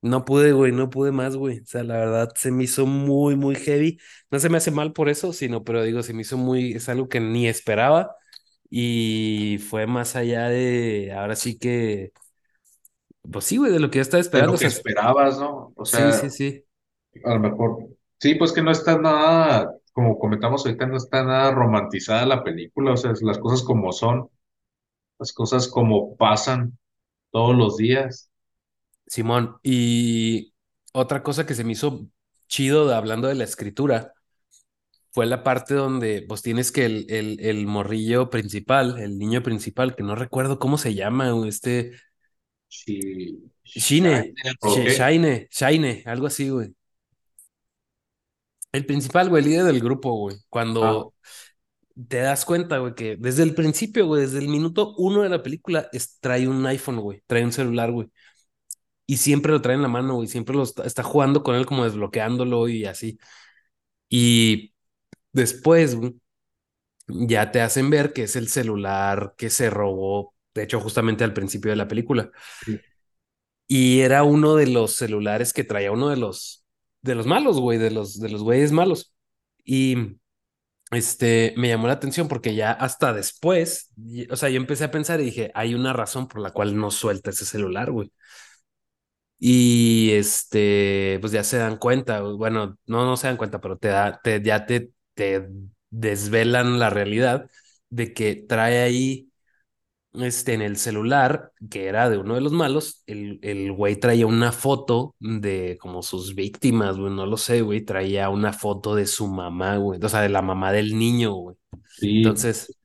No 0.00 0.24
pude, 0.24 0.52
güey, 0.52 0.70
no 0.72 0.90
pude 0.90 1.10
más, 1.12 1.36
güey. 1.36 1.60
O 1.60 1.66
sea, 1.66 1.82
la 1.82 1.96
verdad 1.98 2.32
se 2.36 2.52
me 2.52 2.64
hizo 2.64 2.86
muy, 2.86 3.34
muy 3.36 3.56
heavy. 3.56 3.98
No 4.30 4.38
se 4.38 4.48
me 4.48 4.58
hace 4.58 4.70
mal 4.70 4.92
por 4.92 5.08
eso, 5.08 5.32
sino, 5.32 5.64
pero 5.64 5.82
digo, 5.82 6.02
se 6.04 6.14
me 6.14 6.22
hizo 6.22 6.36
muy, 6.36 6.72
es 6.74 6.88
algo 6.88 7.08
que 7.08 7.20
ni 7.20 7.48
esperaba. 7.48 8.14
Y 8.70 9.58
fue 9.68 9.86
más 9.86 10.14
allá 10.16 10.48
de, 10.48 11.12
ahora 11.16 11.36
sí 11.36 11.58
que, 11.58 12.12
pues 13.32 13.44
sí, 13.44 13.56
güey, 13.58 13.72
de 13.72 13.80
lo 13.80 13.90
que 13.90 13.98
yo 13.98 14.02
estaba 14.02 14.20
De 14.32 14.42
esperando. 14.42 14.42
lo 14.42 14.56
O 14.56 14.58
que 14.58 14.66
sea, 14.66 14.68
esperabas, 14.68 15.38
¿no? 15.38 15.72
O 15.76 15.84
sí, 15.84 16.12
sea, 16.12 16.12
sí, 16.12 16.30
sí. 16.30 16.64
a 17.24 17.34
lo 17.34 17.40
mejor, 17.40 17.88
sí, 18.20 18.34
pues 18.36 18.52
que 18.52 18.62
no 18.62 18.70
está 18.70 18.98
nada 18.98 19.72
como 19.92 20.18
comentamos 20.18 20.64
ahorita, 20.66 20.86
no 20.86 20.96
está 20.96 21.24
nada 21.24 21.50
romantizada 21.52 22.26
la 22.26 22.44
película, 22.44 22.92
o 22.92 22.96
sea, 22.96 23.12
las 23.22 23.38
cosas 23.38 23.62
como 23.64 23.92
son, 23.92 24.30
las 25.18 25.32
cosas 25.32 25.68
como 25.68 26.16
pasan 26.16 26.78
todos 27.32 27.56
los 27.56 27.76
días. 27.78 28.30
Simón, 29.06 29.56
y 29.62 30.54
otra 30.92 31.22
cosa 31.22 31.46
que 31.46 31.54
se 31.54 31.64
me 31.64 31.72
hizo 31.72 32.08
chido 32.48 32.86
de- 32.88 32.94
hablando 32.94 33.28
de 33.28 33.34
la 33.34 33.44
escritura 33.44 34.12
fue 35.12 35.26
la 35.26 35.42
parte 35.44 35.74
donde 35.74 36.24
pues 36.28 36.42
tienes 36.42 36.72
que 36.72 36.84
el, 36.86 37.06
el, 37.10 37.40
el 37.40 37.66
morrillo 37.66 38.30
principal, 38.30 38.98
el 39.00 39.18
niño 39.18 39.42
principal, 39.42 39.96
que 39.96 40.02
no 40.02 40.14
recuerdo 40.14 40.58
cómo 40.58 40.78
se 40.78 40.94
llama, 40.94 41.32
este 41.48 41.92
Shine. 43.64 44.34
Shine, 44.86 45.48
Shine, 45.50 46.02
algo 46.06 46.26
así, 46.26 46.48
güey. 46.50 46.74
El 48.72 48.86
principal, 48.86 49.28
güey, 49.28 49.42
el 49.44 49.48
líder 49.50 49.64
del 49.64 49.80
grupo, 49.80 50.12
güey. 50.14 50.36
Ah, 50.36 50.40
Cuando 50.50 51.14
te 52.08 52.18
das 52.18 52.44
cuenta, 52.44 52.78
güey, 52.78 52.94
que 52.94 53.16
desde 53.16 53.42
el 53.42 53.54
principio, 53.54 54.06
güey, 54.06 54.22
desde 54.22 54.38
el 54.38 54.48
minuto 54.48 54.94
uno 54.98 55.22
de 55.22 55.28
la 55.30 55.42
película, 55.42 55.88
es- 55.92 56.18
trae 56.20 56.48
un 56.48 56.66
iPhone, 56.66 57.00
güey, 57.00 57.22
trae 57.26 57.44
un 57.44 57.52
celular, 57.52 57.90
güey. 57.92 58.08
Y 59.06 59.18
siempre 59.18 59.52
lo 59.52 59.62
trae 59.62 59.76
en 59.76 59.82
la 59.82 59.88
mano, 59.88 60.16
güey, 60.16 60.28
siempre 60.28 60.56
lo 60.56 60.62
está, 60.64 60.84
está 60.84 61.02
jugando 61.02 61.42
con 61.42 61.54
él 61.56 61.66
como 61.66 61.84
desbloqueándolo 61.84 62.68
y 62.68 62.84
así. 62.86 63.18
Y 64.10 64.74
después, 65.32 65.96
güey, 65.96 66.16
ya 67.08 67.50
te 67.52 67.60
hacen 67.60 67.90
ver 67.90 68.12
que 68.12 68.24
es 68.24 68.36
el 68.36 68.48
celular 68.48 69.34
que 69.38 69.50
se 69.50 69.70
robó, 69.70 70.34
de 70.58 70.64
hecho, 70.64 70.80
justamente 70.80 71.24
al 71.24 71.34
principio 71.34 71.70
de 71.70 71.76
la 71.76 71.88
película. 71.88 72.30
sí, 72.60 72.84
Y 73.66 74.00
era 74.00 74.22
uno 74.24 74.54
de 74.56 74.66
los 74.66 74.94
celulares 74.94 75.52
que 75.52 75.64
traía 75.64 75.92
uno 75.92 76.08
de 76.08 76.16
los, 76.16 76.64
de 77.02 77.14
los 77.14 77.26
malos, 77.26 77.60
güey, 77.60 77.78
de 77.78 77.90
los, 77.90 78.18
de 78.20 78.28
los 78.30 78.42
güeyes 78.42 78.72
malos. 78.72 79.12
Y 79.64 80.16
este, 80.92 81.54
me 81.58 81.68
llamó 81.68 81.88
la 81.88 81.94
atención 81.94 82.28
porque 82.28 82.54
ya 82.54 82.72
hasta 82.72 83.12
después, 83.14 83.92
o 84.30 84.36
sea, 84.36 84.50
yo 84.50 84.58
empecé 84.58 84.84
a 84.84 84.92
pensar 84.92 85.20
y 85.20 85.26
dije, 85.26 85.52
hay 85.54 85.74
una 85.74 85.92
razón 85.94 86.28
por 86.28 86.40
la 86.42 86.52
cual 86.52 86.76
no 86.78 86.90
suelta 86.92 87.30
ese 87.30 87.46
celular, 87.46 87.90
güey. 87.92 88.12
Y 89.40 90.10
este, 90.12 91.18
pues 91.20 91.32
ya 91.32 91.44
se 91.44 91.58
dan 91.58 91.76
cuenta, 91.78 92.20
bueno, 92.22 92.76
no, 92.86 93.04
no 93.06 93.16
se 93.16 93.28
dan 93.28 93.36
cuenta, 93.36 93.60
pero 93.60 93.78
te 93.78 93.88
da, 93.88 94.20
te, 94.22 94.42
ya 94.42 94.66
te, 94.66 94.90
te 95.14 95.48
desvelan 95.90 96.78
la 96.80 96.90
realidad 96.90 97.48
de 97.88 98.12
que 98.14 98.34
trae 98.48 98.80
ahí, 98.82 99.27
este, 100.14 100.54
en 100.54 100.62
el 100.62 100.76
celular, 100.76 101.52
que 101.70 101.86
era 101.86 102.10
de 102.10 102.18
uno 102.18 102.34
de 102.34 102.40
los 102.40 102.52
malos, 102.52 103.02
el, 103.06 103.38
el 103.42 103.72
güey 103.72 103.96
traía 103.96 104.26
una 104.26 104.52
foto 104.52 105.14
de 105.20 105.78
como 105.80 106.02
sus 106.02 106.34
víctimas, 106.34 106.98
güey, 106.98 107.12
no 107.12 107.26
lo 107.26 107.36
sé, 107.36 107.62
güey, 107.62 107.84
traía 107.84 108.28
una 108.30 108.52
foto 108.52 108.94
de 108.94 109.06
su 109.06 109.28
mamá, 109.28 109.76
güey, 109.76 110.00
o 110.02 110.08
sea, 110.08 110.20
de 110.22 110.28
la 110.30 110.42
mamá 110.42 110.72
del 110.72 110.98
niño, 110.98 111.34
güey. 111.34 111.56
sí, 111.84 112.14
Entonces, 112.16 112.76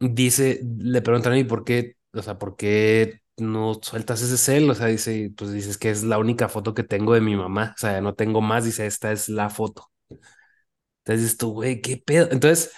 dice, 0.00 0.60
le 0.78 1.02
preguntan 1.02 1.32
a 1.32 1.36
mí 1.36 1.44
por 1.44 1.64
qué, 1.64 1.96
o 2.12 2.22
sea, 2.22 2.38
por 2.38 2.56
qué 2.56 3.20
no 3.38 3.74
sueltas 3.82 4.22
ese 4.22 4.36
cel, 4.38 4.70
o 4.70 4.74
sea, 4.74 4.86
dice, 4.86 5.32
pues 5.36 5.52
dices 5.52 5.78
que 5.78 5.90
es 5.90 6.02
la 6.04 6.18
única 6.18 6.48
foto 6.48 6.74
que 6.74 6.82
tengo 6.84 7.14
de 7.14 7.20
mi 7.20 7.36
mamá, 7.36 7.72
o 7.76 7.80
sea, 7.80 8.00
no 8.00 8.14
tengo 8.14 8.40
más, 8.40 8.64
dice, 8.64 8.86
esta 8.86 9.12
es 9.12 9.28
la 9.28 9.50
foto. 9.50 9.90
Entonces 11.04 11.36
tú, 11.36 11.52
güey, 11.52 11.80
qué 11.80 11.96
pedo. 11.98 12.28
Entonces, 12.30 12.72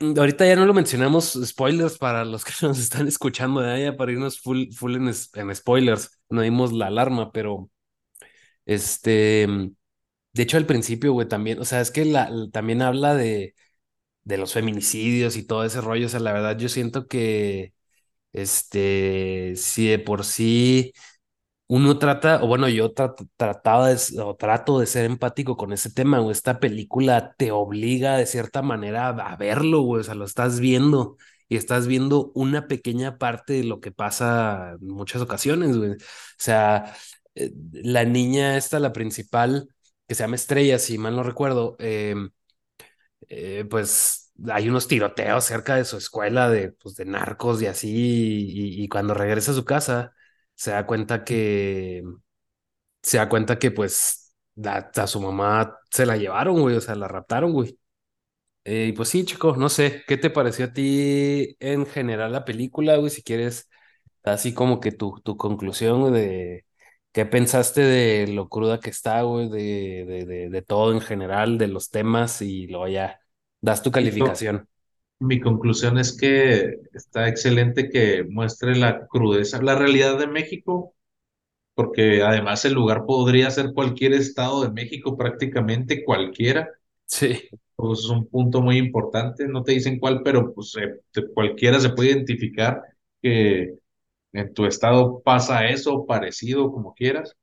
ahorita 0.00 0.46
ya 0.46 0.56
no 0.56 0.66
lo 0.66 0.74
mencionamos, 0.74 1.38
spoilers 1.46 1.98
para 1.98 2.24
los 2.24 2.44
que 2.44 2.52
nos 2.62 2.78
están 2.78 3.08
escuchando, 3.08 3.66
¿eh? 3.68 3.84
ya 3.84 3.96
para 3.96 4.12
irnos 4.12 4.40
full, 4.40 4.70
full 4.72 4.96
en, 4.96 5.12
en 5.34 5.54
spoilers, 5.54 6.20
no 6.28 6.42
dimos 6.42 6.72
la 6.72 6.86
alarma, 6.88 7.32
pero 7.32 7.70
este, 8.66 9.46
de 10.32 10.42
hecho 10.42 10.56
al 10.58 10.66
principio, 10.66 11.12
güey, 11.12 11.28
también, 11.28 11.60
o 11.60 11.64
sea, 11.64 11.80
es 11.80 11.90
que 11.90 12.04
la, 12.04 12.30
también 12.52 12.82
habla 12.82 13.14
de, 13.14 13.54
de 14.24 14.38
los 14.38 14.54
feminicidios 14.54 15.36
y 15.36 15.46
todo 15.46 15.64
ese 15.64 15.80
rollo, 15.82 16.06
o 16.06 16.08
sea, 16.10 16.20
la 16.20 16.32
verdad 16.34 16.58
yo 16.58 16.68
siento 16.70 17.06
que 17.08 17.74
Este, 18.32 19.54
si 19.56 19.88
de 19.88 19.98
por 20.00 20.24
sí 20.24 20.92
uno 21.68 21.98
trata, 21.98 22.42
o 22.42 22.46
bueno, 22.46 22.68
yo 22.68 22.94
tra- 22.94 23.14
trataba 23.36 23.88
de, 23.88 23.98
o 24.22 24.36
trato 24.36 24.78
de 24.80 24.86
ser 24.86 25.04
empático 25.04 25.56
con 25.56 25.72
ese 25.72 25.90
tema, 25.92 26.20
o 26.20 26.30
esta 26.30 26.60
película 26.60 27.34
te 27.36 27.50
obliga 27.52 28.16
de 28.16 28.26
cierta 28.26 28.62
manera 28.62 29.08
a, 29.08 29.36
verlo, 29.36 29.80
güey, 29.82 30.00
o 30.00 30.04
sea, 30.04 30.14
lo 30.14 30.24
estás 30.24 30.60
viendo 30.60 31.16
y 31.48 31.56
estás 31.56 31.86
viendo 31.86 32.30
una 32.34 32.66
pequeña 32.68 33.18
parte 33.18 33.54
de 33.54 33.64
lo 33.64 33.80
que 33.80 33.92
pasa 33.92 34.76
en 34.80 34.88
muchas 34.88 35.22
ocasiones, 35.22 35.76
güey. 35.76 35.92
O 35.92 35.96
sea, 36.38 36.94
eh, 37.34 37.52
la 37.72 38.04
niña 38.04 38.56
esta, 38.56 38.78
la 38.80 38.92
principal, 38.92 39.68
que 40.08 40.14
se 40.14 40.22
llama 40.24 40.36
Estrella, 40.36 40.78
si 40.78 40.98
mal 40.98 41.16
no 41.16 41.22
recuerdo, 41.22 41.76
em, 41.78 42.30
eh, 43.28 43.64
pues 43.70 44.32
hay 44.50 44.68
unos 44.68 44.88
tiroteos 44.88 45.44
cerca 45.44 45.76
de 45.76 45.84
su 45.84 45.96
escuela 45.96 46.48
de, 46.50 46.72
pues, 46.72 46.96
de 46.96 47.04
narcos 47.06 47.62
y 47.62 47.66
así, 47.66 48.46
y 48.84 48.88
cuando 48.88 49.14
regresa 49.14 49.52
a 49.52 49.54
su 49.54 49.64
casa, 49.64 50.12
se 50.56 50.72
da 50.72 50.86
cuenta 50.86 51.24
que, 51.24 52.04
se 53.02 53.18
da 53.18 53.28
cuenta 53.28 53.58
que 53.58 53.70
pues 53.70 54.34
la- 54.56 54.90
a 54.94 55.06
su 55.06 55.20
mamá 55.20 55.78
se 55.90 56.06
la 56.06 56.16
llevaron, 56.16 56.60
güey, 56.60 56.76
o 56.76 56.80
sea, 56.80 56.94
la 56.94 57.08
raptaron, 57.08 57.52
güey. 57.52 57.78
Eh, 58.64 58.86
y 58.88 58.92
pues 58.92 59.10
sí, 59.10 59.24
chico, 59.24 59.56
no 59.56 59.68
sé, 59.68 60.04
¿qué 60.08 60.16
te 60.18 60.30
pareció 60.30 60.66
a 60.66 60.72
ti 60.72 61.56
en 61.60 61.86
general 61.86 62.32
la 62.32 62.44
película, 62.44 62.96
güey? 62.96 63.10
Si 63.10 63.22
quieres, 63.22 63.68
así 64.24 64.54
como 64.54 64.80
que 64.80 64.92
tu, 64.92 65.20
tu 65.24 65.36
conclusión 65.36 66.12
de 66.12 66.66
qué 67.12 67.26
pensaste 67.26 67.82
de 67.82 68.26
lo 68.28 68.48
cruda 68.48 68.80
que 68.80 68.90
está, 68.90 69.22
güey, 69.22 69.48
de, 69.50 70.04
de, 70.06 70.26
de, 70.26 70.50
de 70.50 70.62
todo 70.62 70.92
en 70.92 71.00
general, 71.00 71.58
de 71.58 71.68
los 71.68 71.90
temas, 71.90 72.42
y 72.42 72.66
luego 72.68 72.88
ya 72.88 73.20
das 73.60 73.82
tu 73.82 73.92
calificación. 73.92 74.68
Mi 75.18 75.40
conclusión 75.40 75.98
es 75.98 76.16
que 76.16 76.80
está 76.94 77.28
excelente 77.28 77.88
que 77.90 78.24
muestre 78.24 78.76
la 78.76 79.06
crudeza, 79.08 79.62
la 79.62 79.74
realidad 79.76 80.18
de 80.18 80.26
México, 80.26 80.94
porque 81.74 82.22
además 82.22 82.64
el 82.66 82.74
lugar 82.74 83.06
podría 83.06 83.50
ser 83.50 83.72
cualquier 83.74 84.14
estado 84.14 84.62
de 84.64 84.70
México, 84.72 85.16
prácticamente 85.18 86.04
cualquiera. 86.04 86.68
Sí, 87.06 87.50
Pues 87.76 88.00
es 88.00 88.08
un 88.08 88.26
punto 88.28 88.62
muy 88.62 88.78
importante, 88.78 89.46
no 89.48 89.62
te 89.62 89.72
dicen 89.72 89.98
cuál, 89.98 90.22
pero 90.22 90.54
pues 90.54 90.74
eh, 90.76 91.00
cualquiera 91.34 91.78
se 91.80 91.90
puede 91.90 92.10
identificar 92.12 92.82
que 93.22 93.78
en 94.32 94.54
tu 94.54 94.66
estado 94.66 95.22
pasa 95.22 95.68
eso, 95.68 96.06
parecido, 96.06 96.72
como 96.72 96.94
quieras. 96.94 97.36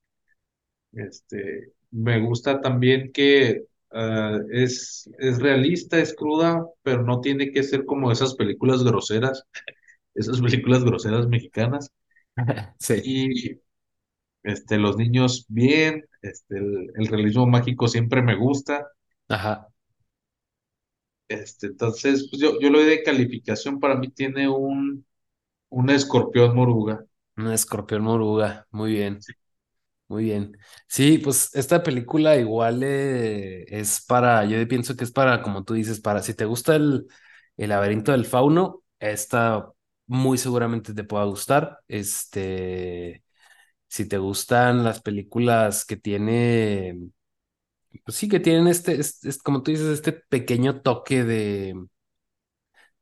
Este, 0.94 1.74
me 1.92 2.20
gusta 2.22 2.62
también 2.62 3.12
que 3.12 3.66
ah, 3.94 4.38
es, 4.52 5.10
es 5.20 5.40
realista, 5.42 6.00
es 6.00 6.16
cruda, 6.16 6.66
pero 6.84 7.04
no 7.04 7.22
tiene 7.22 7.52
que 7.52 7.64
ser 7.64 7.86
como 7.86 8.12
esas 8.12 8.36
películas 8.36 8.84
groseras, 8.84 9.46
esas 10.16 10.42
películas 10.42 10.84
groseras 10.84 11.28
mexicanas. 11.28 11.92
sí, 12.80 13.04
Y 13.04 13.60
este, 14.44 14.78
los 14.80 14.98
niños 14.98 15.46
bien, 15.50 16.06
este, 16.22 16.58
el, 16.60 16.92
el 16.96 17.08
realismo 17.08 17.48
mágico 17.48 17.88
siempre 17.90 18.22
me 18.24 18.36
gusta. 18.38 18.88
ajá, 19.30 19.70
Este, 21.28 21.68
entonces, 21.68 22.28
pues 22.30 22.42
yo, 22.42 22.60
yo 22.62 22.70
lo 22.70 22.80
doy 22.80 22.88
de 22.90 23.04
calificación, 23.04 23.80
para 23.80 23.96
mí 23.96 24.10
tiene 24.12 24.48
un, 24.50 25.06
un 25.70 25.90
escorpión 25.92 26.56
moruga. 26.56 27.06
una 27.38 27.54
escorpión 27.54 28.02
moruga, 28.04 28.68
muy 28.72 28.92
bien, 28.94 29.20
muy 30.14 30.26
bien. 30.26 30.58
Sí, 30.88 31.18
pues 31.18 31.50
esta 31.56 31.84
película 31.84 32.36
igual 32.38 32.82
eh, 32.84 33.66
es 33.68 34.04
para, 34.06 34.46
yo 34.46 34.66
pienso 34.68 34.96
que 34.96 35.04
es 35.04 35.12
para, 35.12 35.42
como 35.42 35.64
tú 35.64 35.74
dices, 35.74 36.00
para, 36.00 36.22
si 36.22 36.34
te 36.36 36.46
gusta 36.46 36.76
el, 36.76 37.08
el 37.58 37.70
laberinto 37.70 38.12
del 38.12 38.26
fauno, 38.26 38.84
esta 39.00 39.70
muy 40.08 40.38
seguramente 40.38 40.94
te 40.94 41.04
pueda 41.04 41.24
gustar. 41.26 41.80
Este, 41.88 43.24
si 43.88 44.08
te 44.08 44.18
gustan 44.20 44.84
las 44.86 45.02
películas 45.02 45.86
que 45.86 45.98
tiene, 45.98 46.98
pues 48.06 48.18
sí, 48.18 48.28
que 48.30 48.40
tienen 48.40 48.68
este, 48.68 49.00
es, 49.00 49.24
es 49.26 49.38
como 49.42 49.64
tú 49.64 49.72
dices, 49.72 49.88
este 49.88 50.14
pequeño 50.14 50.82
toque 50.82 51.24
de, 51.24 51.76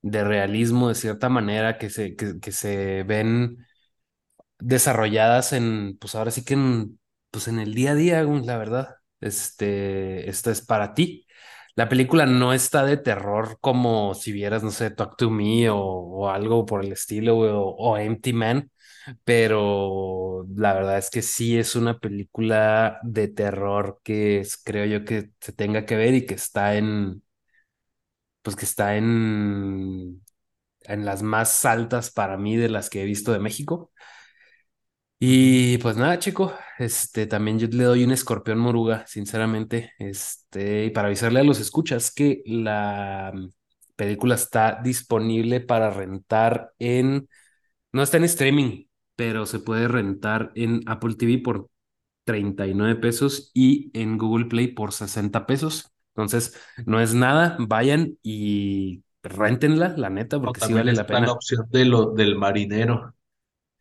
de 0.02 0.24
realismo 0.24 0.89
de 0.89 0.95
cierta 0.95 1.30
manera 1.30 1.78
que 1.78 1.89
se, 1.89 2.15
que, 2.15 2.39
que 2.39 2.52
se 2.52 3.04
ven 3.04 3.65
desarrolladas 4.60 5.54
en, 5.54 5.97
pues 6.00 6.15
ahora 6.15 6.32
sí 6.32 6.45
que 6.45 6.56
en, 6.56 7.00
pues 7.32 7.48
en 7.48 7.60
el 7.60 7.74
día 7.74 7.91
a 7.91 7.96
día, 7.96 8.24
la 8.24 8.58
verdad. 8.58 8.96
Este, 9.22 10.30
esta 10.30 10.52
es 10.52 10.62
para 10.62 10.94
ti. 10.94 11.28
La 11.76 11.88
película 11.89 12.26
no 12.26 12.54
está 12.54 12.84
de 12.86 12.98
terror 12.98 13.58
como 13.62 14.13
si 14.15 14.32
vieras, 14.32 14.63
no 14.63 14.72
sé, 14.72 14.91
Talk 14.91 15.15
to 15.17 15.30
Me 15.32 15.70
o, 15.70 16.30
algo 16.30 16.65
por 16.65 16.84
el 16.84 16.91
estilo, 16.91 17.38
o, 17.38 17.76
o 17.76 17.98
Empty 17.98 18.34
Man, 18.34 18.72
pero 19.24 20.46
la 20.56 20.74
verdad 20.74 20.98
es 21.00 21.10
que 21.12 21.22
sí 21.22 21.58
es 21.58 21.76
una 21.76 22.00
película 22.00 23.00
de 23.04 23.28
terror 23.30 24.00
que 24.04 24.39
es- 24.41 24.58
creo 24.63 24.86
yo 24.86 25.06
que 25.06 25.32
se 25.41 25.54
tenga 25.54 25.86
que 25.86 25.96
ver 25.98 26.13
y 26.15 26.26
que 26.26 26.36
está 26.36 26.76
en, 26.76 27.24
pues 28.41 28.56
que 28.56 28.65
está 28.65 28.96
en, 28.98 30.22
en 30.84 31.06
las 31.06 31.24
más 31.24 31.65
altas 31.65 32.12
para 32.12 32.38
mí 32.38 32.58
de 32.58 32.70
las 32.70 32.89
que 32.89 33.02
he 33.04 33.06
visto 33.06 33.32
de 33.34 33.39
México. 33.39 33.91
Y 35.23 35.77
pues 35.77 35.97
nada, 35.97 36.17
chico, 36.17 36.51
este 36.79 37.27
también 37.27 37.60
yo 37.60 37.67
le 37.67 37.84
doy 37.84 38.03
un 38.03 38.12
escorpión 38.12 38.57
moruga, 38.57 39.05
sinceramente, 39.05 39.93
este, 39.99 40.86
y 40.86 40.89
para 40.89 41.10
avisarle 41.10 41.41
a 41.41 41.43
los 41.43 41.60
escuchas 41.60 42.12
que 42.12 42.41
la 42.47 43.31
mm, 43.31 43.49
película 43.95 44.34
está 44.34 44.79
disponible 44.84 45.60
para 45.62 45.91
rentar 45.91 46.73
en, 46.79 47.29
no 47.91 48.01
está 48.01 48.17
en 48.17 48.23
streaming, 48.23 48.86
pero 49.15 49.45
se 49.45 49.60
puede 49.60 49.88
rentar 49.88 50.51
en 50.55 50.81
Apple 50.88 51.13
TV 51.13 51.38
por 51.38 51.69
39 52.23 52.95
pesos 52.95 53.51
y 53.53 53.91
en 53.93 54.17
Google 54.17 54.45
Play 54.45 54.69
por 54.69 54.91
60 54.91 55.45
pesos. 55.45 55.93
Entonces, 56.15 56.60
no 56.88 56.99
es 56.99 57.13
nada, 57.13 57.57
vayan 57.60 58.17
y 58.23 59.03
rentenla, 59.21 59.93
la 59.97 60.10
neta, 60.10 60.39
porque 60.41 60.62
sí 60.62 60.73
vale 60.73 60.93
la 60.93 61.03
está 61.03 61.19
la 61.19 61.27
pena. 61.27 61.31
opción 61.31 61.67
de 61.69 61.86
lo, 61.86 62.12
del 62.12 62.38
marinero. 62.39 63.13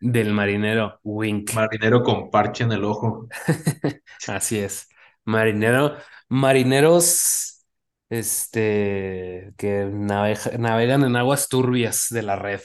Del 0.01 0.33
marinero, 0.35 1.01
wink. 1.05 1.53
Marinero 1.53 2.03
con 2.03 2.31
parche 2.31 2.65
en 2.65 2.73
el 2.73 2.85
ojo. 2.85 3.29
Así 4.27 4.59
es. 4.59 4.89
Marinero, 5.25 5.97
marineros, 6.29 7.65
este, 8.09 9.53
que 9.57 9.85
navega- 9.87 10.59
navegan 10.59 11.05
en 11.05 11.17
aguas 11.17 11.49
turbias 11.49 12.09
de 12.11 12.23
la 12.23 12.37
red. 12.37 12.61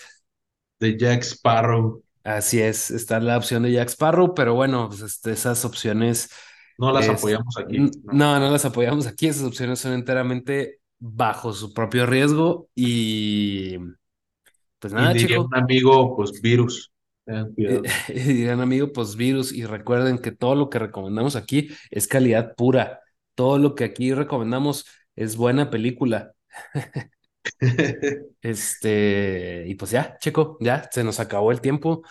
De 0.80 0.96
Jack 0.98 1.24
Sparrow. 1.24 2.02
Así 2.24 2.60
es, 2.60 2.90
está 2.90 3.20
la 3.20 3.38
opción 3.38 3.64
de 3.64 3.72
Jack 3.72 3.90
Sparrow, 3.90 4.34
pero 4.34 4.56
bueno, 4.56 4.90
pues 4.90 5.02
este, 5.02 5.32
esas 5.32 5.64
opciones, 5.64 6.30
No 6.78 6.92
las 6.92 7.10
es, 7.10 7.10
apoyamos 7.10 7.58
aquí. 7.58 7.80
No. 8.04 8.14
no, 8.14 8.40
no 8.40 8.52
las 8.52 8.66
apoyamos 8.66 9.08
aquí, 9.08 9.28
esas 9.28 9.44
opciones 9.44 9.80
son 9.80 9.94
enteramente 9.94 10.80
bajo 11.00 11.54
su 11.54 11.74
propio 11.74 12.06
riesgo 12.06 12.70
y 12.76 13.78
pues 14.80 14.94
Y 14.94 14.94
nada, 14.94 15.14
diría 15.14 15.40
chico, 15.40 15.42
un 15.42 15.56
amigo, 15.56 16.16
pues 16.16 16.42
virus. 16.42 16.92
Tengan 17.26 17.54
y 18.08 18.14
dirán 18.14 18.62
amigo, 18.62 18.92
pues 18.94 19.16
virus 19.16 19.52
y 19.52 19.66
recuerden 19.66 20.20
que 20.20 20.32
todo 20.32 20.56
lo 20.56 20.70
que 20.70 20.80
recomendamos 20.80 21.36
aquí 21.36 21.70
es 21.92 22.08
calidad 22.08 22.56
pura, 22.56 23.02
todo 23.34 23.58
lo 23.58 23.76
que 23.76 23.84
aquí 23.84 24.14
recomendamos 24.14 24.86
es 25.16 25.36
buena 25.36 25.70
película. 25.70 26.34
Este, 28.42 29.66
y 29.68 29.76
pues 29.76 29.92
ya, 29.92 30.18
chico, 30.20 30.58
ya 30.60 30.90
se 30.92 31.04
nos 31.04 31.20
acabó 31.20 31.52
el 31.52 31.62
tiempo. 31.62 32.04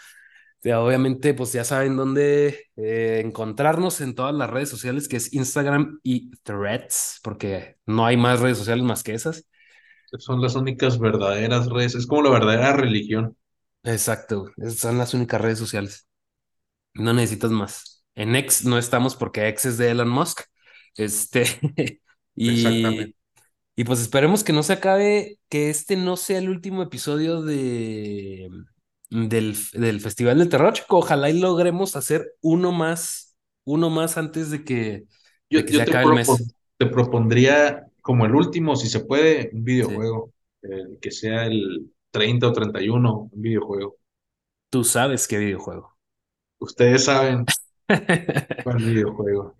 Ya, 0.62 0.80
obviamente, 0.80 1.34
pues 1.34 1.52
ya 1.52 1.62
saben 1.62 1.96
dónde 1.96 2.68
eh, 2.76 3.20
encontrarnos 3.22 4.00
en 4.00 4.14
todas 4.14 4.34
las 4.34 4.48
redes 4.48 4.70
sociales, 4.70 5.08
que 5.08 5.16
es 5.18 5.32
Instagram 5.34 6.00
y 6.02 6.30
Threads, 6.42 7.20
porque 7.22 7.76
no 7.84 8.06
hay 8.06 8.16
más 8.16 8.40
redes 8.40 8.58
sociales 8.58 8.82
más 8.84 9.02
que 9.02 9.12
esas. 9.12 9.46
Son 10.18 10.40
las 10.40 10.54
únicas 10.54 10.98
verdaderas 10.98 11.68
redes. 11.68 11.94
Es 11.96 12.06
como 12.06 12.22
la 12.22 12.30
verdadera 12.30 12.72
religión. 12.72 13.36
Exacto, 13.84 14.50
esas 14.56 14.76
son 14.78 14.98
las 14.98 15.14
únicas 15.14 15.40
redes 15.40 15.58
sociales. 15.58 16.08
No 16.94 17.12
necesitas 17.14 17.50
más. 17.52 18.04
En 18.14 18.36
X 18.36 18.64
no 18.66 18.78
estamos 18.78 19.16
porque 19.16 19.48
X 19.48 19.66
es 19.66 19.78
de 19.78 19.90
Elon 19.92 20.08
Musk. 20.10 20.42
Este, 20.96 21.44
y, 22.36 23.16
y 23.76 23.84
pues 23.84 24.00
esperemos 24.00 24.44
que 24.44 24.52
no 24.54 24.62
se 24.62 24.74
acabe, 24.74 25.38
que 25.48 25.70
este 25.70 25.96
no 25.96 26.16
sea 26.16 26.38
el 26.38 26.50
último 26.50 26.82
episodio 26.82 27.42
de, 27.42 28.48
del, 29.10 29.56
del 29.74 30.00
Festival 30.00 30.38
del 30.38 30.48
Terror, 30.50 30.72
chico. 30.74 30.98
Ojalá 30.98 31.30
y 31.30 31.40
logremos 31.40 31.96
hacer 31.96 32.32
uno 32.42 32.72
más, 32.72 33.36
uno 33.64 33.90
más 33.90 34.16
antes 34.18 34.50
de 34.50 34.64
que, 34.64 35.06
Yo, 35.50 35.60
de 35.60 35.64
que 35.64 35.74
se 35.74 35.82
te, 35.84 35.84
acabe 35.84 36.04
el 36.06 36.12
mes. 36.12 36.54
te 36.78 36.86
propondría 36.86 37.86
como 38.02 38.26
el 38.26 38.34
último, 38.34 38.76
si 38.76 38.88
se 38.88 39.00
puede, 39.04 39.50
un 39.52 39.64
Sí. 39.80 39.94
videojuego. 39.94 40.32
eh, 40.62 40.98
que 41.00 41.10
sea 41.10 41.46
el 41.46 41.92
30 42.14 42.46
o 42.46 42.52
31, 42.52 43.28
un 43.32 43.42
videojuego. 43.42 43.96
Tú 44.70 44.84
sabes 44.84 45.26
qué 45.26 45.36
videojuego. 45.38 45.96
Ustedes 46.58 47.06
saben 47.06 47.44
cuál 48.62 48.76
videojuego. 48.78 49.56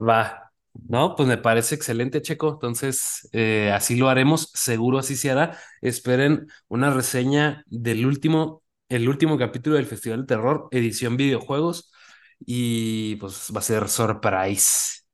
Va. 0.00 0.52
No, 0.88 1.14
pues 1.14 1.28
me 1.28 1.36
parece 1.38 1.76
excelente, 1.76 2.20
Checo. 2.20 2.54
Entonces, 2.54 3.28
eh, 3.32 3.70
así 3.72 3.94
lo 3.94 4.08
haremos, 4.08 4.50
seguro 4.52 4.98
así 4.98 5.14
se 5.14 5.30
hará. 5.30 5.56
Esperen 5.80 6.48
una 6.66 6.90
reseña 6.92 7.62
del 7.68 8.04
último, 8.04 8.64
el 8.88 9.08
último 9.08 9.38
capítulo 9.38 9.76
del 9.76 9.86
Festival 9.86 10.22
de 10.22 10.26
Terror, 10.26 10.68
edición 10.72 11.16
videojuegos, 11.16 11.92
y 12.40 13.14
pues 13.16 13.52
va 13.54 13.60
a 13.60 13.62
ser 13.62 13.88
surprise. 13.88 15.04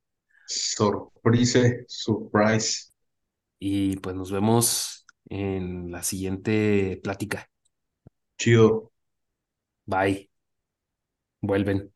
Surprise, 0.47 1.85
surprise. 1.87 2.91
Y 3.59 3.97
pues 3.97 4.17
nos 4.17 4.33
vemos 4.33 4.98
en 5.31 5.91
la 5.93 6.03
siguiente 6.03 7.01
plática. 7.03 7.51
Chido. 8.39 8.93
Bye. 9.87 10.31
Vuelven. 11.41 11.93